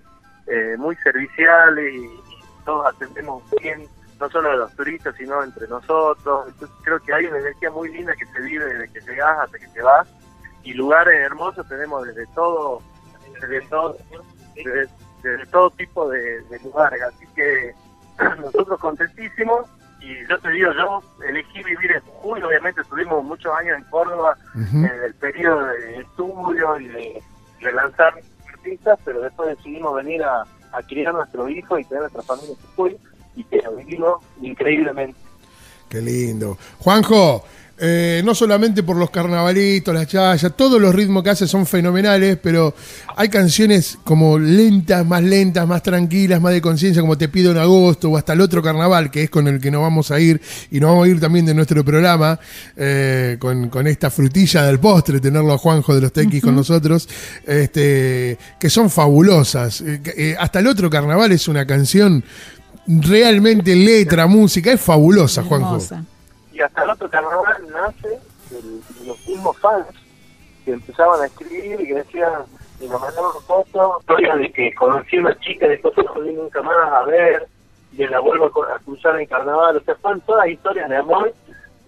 eh, 0.49 0.75
muy 0.77 0.95
serviciales 0.97 1.93
y, 1.93 2.05
y 2.05 2.43
todos 2.65 2.88
atendemos 2.88 3.43
bien, 3.62 3.88
no 4.19 4.29
solo 4.29 4.51
a 4.51 4.55
los 4.55 4.75
turistas, 4.75 5.15
sino 5.15 5.43
entre 5.43 5.67
nosotros. 5.67 6.47
Entonces 6.47 6.77
creo 6.83 6.99
que 6.99 7.13
hay 7.13 7.25
una 7.25 7.39
energía 7.39 7.71
muy 7.71 7.89
linda 7.91 8.15
que 8.15 8.25
se 8.25 8.41
vive 8.41 8.65
desde 8.65 8.93
que 8.93 9.01
llegas 9.01 9.39
hasta 9.39 9.59
que 9.59 9.67
te 9.67 9.81
vas. 9.81 10.07
Y 10.63 10.73
lugares 10.73 11.19
hermosos 11.19 11.67
tenemos 11.67 12.05
desde 12.05 12.25
todo, 12.27 12.81
desde 13.41 13.62
todo, 13.67 13.97
desde, 14.55 14.88
desde 15.23 15.45
todo 15.47 15.69
tipo 15.71 16.09
de, 16.09 16.41
de 16.41 16.59
lugares. 16.59 17.01
Así 17.01 17.25
que 17.35 17.73
nosotros 18.41 18.79
contentísimos. 18.79 19.67
Y 20.01 20.25
yo 20.27 20.39
te 20.39 20.49
digo, 20.51 20.71
yo 20.71 21.03
elegí 21.27 21.62
vivir 21.62 21.91
en 21.91 21.99
Jujuy, 22.01 22.41
obviamente 22.41 22.79
estuvimos 22.79 23.21
muchos 23.21 23.53
años 23.57 23.77
en 23.77 23.83
Córdoba 23.89 24.38
en 24.55 24.85
el 24.85 25.13
periodo 25.15 25.65
de 25.65 25.97
estudio 25.97 26.79
y 26.79 26.88
de, 26.88 27.23
de 27.59 27.71
lanzar 27.73 28.13
artistas, 28.60 29.00
pero 29.04 29.22
después 29.22 29.58
decidimos 29.58 29.95
venir 29.95 30.24
a, 30.24 30.45
a 31.08 31.12
nuestro 31.12 31.50
hijo 31.50 31.80
y 31.80 31.84
tener 31.86 32.02
nuestra 32.02 32.22
familia 32.22 32.56
en 32.78 32.98
y 33.36 33.43
que 33.43 33.62
lo 33.62 33.76
vivimos 33.76 34.24
increíblemente. 34.41 35.17
Qué 35.88 36.02
lindo. 36.02 36.58
Juanjo, 36.80 37.43
eh, 37.82 38.22
no 38.26 38.36
solamente 38.36 38.84
por 38.84 38.98
los 38.98 39.10
carnavalitos, 39.10 39.94
las 39.94 40.08
chayas, 40.08 40.54
todos 40.58 40.82
los 40.82 40.94
ritmos 40.94 41.24
que 41.24 41.30
hace 41.30 41.48
son 41.48 41.65
fenomenales, 41.65 42.38
pero 42.42 42.74
hay 43.15 43.30
canciones 43.30 43.98
como 44.04 44.38
lentas, 44.38 45.06
más 45.06 45.24
lentas, 45.24 45.65
más 45.65 45.82
tranquilas, 45.82 46.42
más 46.42 46.52
de 46.52 46.62
conciencia, 46.62 47.02
como 47.02 47.18
Te 47.18 47.30
pido 47.30 47.52
en 47.52 47.58
agosto, 47.58 48.10
o 48.10 48.18
hasta 48.18 48.34
el 48.34 48.42
otro 48.42 48.62
carnaval, 48.62 49.10
que 49.10 49.24
es 49.24 49.30
con 49.30 49.48
el 49.48 49.62
que 49.62 49.72
nos 49.72 49.82
vamos 49.82 50.12
a 50.12 50.20
ir, 50.20 50.42
y 50.72 50.80
nos 50.80 50.89
vamos 50.89 51.08
a 51.08 51.10
ir 51.10 51.20
también 51.20 51.46
de 51.46 51.54
nuestro 51.54 51.86
programa, 51.86 52.39
eh, 52.76 53.38
con, 53.39 53.70
con 53.70 53.88
esta 53.88 54.10
frutilla 54.10 54.63
del 54.63 54.80
postre, 54.80 55.20
tenerlo 55.20 55.54
a 55.54 55.58
Juanjo 55.58 55.96
de 55.96 56.02
los 56.02 56.12
TX 56.12 56.42
con 56.42 56.56
nosotros, 56.56 57.08
este, 57.46 58.38
que 58.60 58.70
son 58.70 58.89
fabulosas. 58.89 59.82
Eh, 59.82 60.02
eh, 60.18 60.36
hasta 60.38 60.60
el 60.60 60.68
otro 60.68 60.89
carnaval 60.89 61.32
es 61.32 61.48
una 61.48 61.65
canción 61.65 62.24
realmente 62.88 63.76
letra, 63.76 64.28
música, 64.28 64.72
es 64.72 64.82
fabulosa, 64.82 65.44
Juanjo. 65.44 65.80
Y 66.60 66.62
hasta 66.62 66.84
el 66.84 66.89
otro 66.89 67.10
carnaval 67.10 67.56
nace 67.72 68.10
de 68.50 69.06
los 69.08 69.28
mismos 69.28 69.58
fans 69.60 69.88
que 70.65 70.74
empezaban 70.74 71.22
a 71.22 71.26
escribir 71.28 71.80
y 71.80 71.88
que 71.88 71.95
decían, 71.95 72.34
y 72.82 72.88
nos 72.88 73.00
mandaban 73.00 73.32
fotos, 73.48 74.02
historias 74.02 74.38
de 74.39 74.52
que 74.52 74.74
conocí 74.76 75.15
a 75.15 75.19
una 75.22 75.39
chica, 75.39 75.67
después 75.69 75.93
no 75.95 76.13
volví 76.13 76.34
nunca 76.34 76.62
más 76.62 76.76
a 76.91 77.04
ver, 77.04 77.48
y 77.93 78.06
la 78.08 78.19
vuelvo 78.19 78.48
a 78.65 78.78
cruzar 78.80 79.17
en 79.22 79.26
carnaval, 79.28 79.78
o 79.78 79.80
sea, 79.82 79.95
fueron 79.95 80.19
todas 80.22 80.50
historias 80.50 80.89
de 80.89 80.98
amor, 80.98 81.34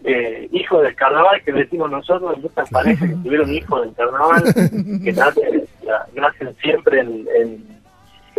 eh, 0.05 0.47
hijos 0.53 0.81
del 0.83 0.95
carnaval 0.95 1.41
que 1.43 1.51
decimos 1.51 1.91
nosotros, 1.91 2.37
muchas 2.37 2.69
parejas 2.69 3.09
que 3.09 3.15
tuvieron 3.15 3.51
hijos 3.53 3.81
del 3.81 3.93
carnaval, 3.93 4.43
que 5.03 5.11
nacen, 5.11 5.67
la- 5.83 6.07
nacen 6.15 6.55
siempre 6.61 7.01
en, 7.01 7.27
en, 7.35 7.81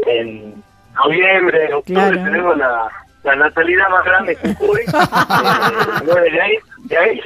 en 0.07 0.65
noviembre, 0.95 1.67
en 1.67 1.75
octubre 1.75 2.01
Claro. 2.11 2.25
tenemos 2.25 2.57
la, 2.57 2.91
la 3.25 3.37
natalidad 3.37 3.89
más 3.91 4.05
grande 4.05 4.37
que. 4.37 4.49
Eh, 4.49 4.57
bueno, 6.07 6.23
de 6.23 6.41
ahí, 6.41 6.57
de 6.85 6.99
ahí, 6.99 7.21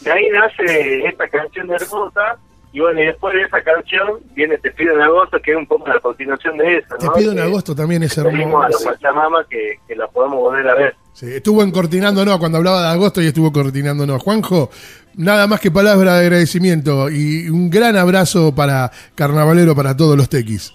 de 0.00 0.12
ahí 0.12 0.28
nace 0.30 1.06
esta 1.06 1.28
canción 1.28 1.68
de 1.68 1.76
Hermosa. 1.76 2.36
Y 2.72 2.80
bueno, 2.80 3.00
y 3.00 3.06
después 3.06 3.32
de 3.34 3.42
esa 3.42 3.62
canción 3.62 4.18
viene 4.34 4.58
Te 4.58 4.68
pido 4.72 4.94
en 4.94 5.02
agosto, 5.02 5.40
que 5.40 5.52
es 5.52 5.56
un 5.56 5.66
poco 5.66 5.86
la 5.86 6.00
continuación 6.00 6.58
de 6.58 6.78
esa. 6.78 6.96
Te 6.96 7.06
¿no? 7.06 7.12
pido 7.12 7.30
en 7.30 7.36
Que 7.36 7.42
agosto 7.44 7.72
también 7.72 8.02
es 8.02 8.16
Pedimos 8.16 8.64
a 8.64 8.68
los 8.68 8.82
hermoso. 8.82 8.84
Pachamama 8.84 9.44
que, 9.48 9.78
que 9.86 9.94
la 9.94 10.08
podamos 10.08 10.40
volver 10.40 10.68
a 10.68 10.74
ver. 10.74 10.96
Sí, 11.12 11.32
estuvo 11.32 11.62
en 11.62 11.70
Cortinándonos 11.70 12.38
cuando 12.38 12.58
hablaba 12.58 12.82
de 12.82 12.88
agosto 12.88 13.22
y 13.22 13.26
estuvo 13.28 13.52
coordinándonos. 13.52 14.20
Juanjo, 14.20 14.70
nada 15.14 15.46
más 15.46 15.60
que 15.60 15.70
palabra 15.70 16.14
de 16.14 16.26
agradecimiento 16.26 17.08
y 17.08 17.48
un 17.48 17.70
gran 17.70 17.96
abrazo 17.96 18.52
para 18.52 18.90
Carnavalero, 19.14 19.76
para 19.76 19.96
todos 19.96 20.16
los 20.16 20.28
tequis. 20.28 20.72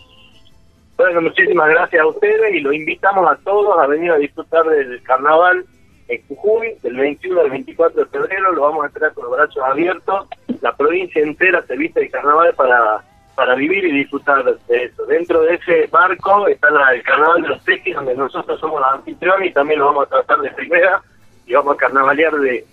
Bueno, 1.12 1.22
muchísimas 1.24 1.68
gracias 1.70 2.04
a 2.04 2.06
ustedes 2.06 2.54
y 2.54 2.60
los 2.60 2.72
invitamos 2.72 3.28
a 3.28 3.36
todos 3.38 3.80
a 3.80 3.88
venir 3.88 4.12
a 4.12 4.18
disfrutar 4.18 4.64
del 4.68 5.02
carnaval 5.02 5.66
en 6.08 6.22
Jujuy, 6.28 6.76
del 6.84 6.98
21 6.98 7.42
al 7.42 7.50
24 7.50 8.04
de 8.04 8.10
febrero. 8.12 8.52
Lo 8.52 8.62
vamos 8.62 8.84
a 8.84 8.88
esperar 8.90 9.12
con 9.16 9.24
los 9.24 9.34
brazos 9.36 9.64
abiertos. 9.64 10.28
La 10.62 10.76
provincia 10.78 11.24
entera 11.24 11.64
se 11.66 11.76
viste 11.78 12.02
de 12.02 12.12
carnaval 12.12 12.54
para, 12.54 13.04
para 13.34 13.56
vivir 13.56 13.86
y 13.86 13.92
disfrutar 13.92 14.44
de 14.46 14.84
eso. 14.84 15.04
Dentro 15.08 15.42
de 15.42 15.56
ese 15.56 15.88
barco 15.88 16.48
está 16.48 16.70
la- 16.70 16.94
el 16.94 17.02
carnaval 17.02 17.42
de 17.42 17.48
los 17.48 17.66
tequis, 17.66 17.96
donde 17.96 18.14
nosotros 18.14 18.60
somos 18.60 18.80
los 18.80 18.92
anfitriones 18.94 19.50
y 19.50 19.54
también 19.54 19.80
lo 19.80 19.88
vamos 19.88 20.06
a 20.06 20.10
tratar 20.10 20.42
de 20.42 20.52
primera 20.52 21.02
y 21.48 21.54
vamos 21.56 21.74
a 21.74 21.78
carnavalear 21.78 22.34
de, 22.36 22.64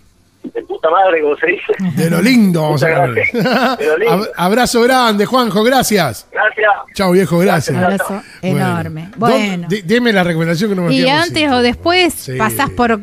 de 0.43 0.61
puta 0.63 0.89
madre, 0.89 1.21
como 1.21 1.35
se 1.37 1.47
dice. 1.47 1.73
De 1.95 2.09
lo 2.09 2.21
lindo, 2.21 2.61
vamos 2.61 2.83
a 2.83 2.87
hablar. 2.87 3.09
Abrazo 4.37 4.81
grande, 4.81 5.25
Juanjo, 5.25 5.63
gracias. 5.63 6.27
Gracias. 6.31 6.71
Chao, 6.93 7.11
viejo, 7.11 7.37
gracias. 7.39 7.75
Un 7.77 7.83
abrazo 7.83 8.21
enorme. 8.41 9.09
Bueno. 9.17 9.67
¿dónde- 9.69 9.77
de- 9.77 9.81
deme 9.83 10.13
la 10.13 10.23
recomendación 10.23 10.69
que 10.69 10.75
no 10.75 10.81
me 10.83 10.93
Y 10.93 11.07
antes 11.07 11.33
sin- 11.43 11.51
o 11.51 11.61
después 11.61 12.13
Sí. 12.13 12.33
pasás 12.37 12.69
por 12.69 12.99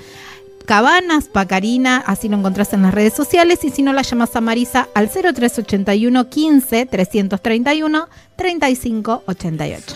Cabanas 0.65 1.25
Pacarina, 1.25 2.03
así 2.05 2.27
lo 2.27 2.37
encontrás 2.37 2.73
en 2.73 2.81
las 2.81 2.93
redes 2.93 3.13
sociales 3.13 3.63
y 3.63 3.69
si 3.69 3.83
no 3.83 3.93
la 3.93 4.01
llamas 4.01 4.35
a 4.35 4.41
Marisa 4.41 4.89
al 4.95 5.09
0381 5.09 6.29
15 6.29 6.85
331 6.87 8.09
35 8.35 9.23
88. 9.27 9.95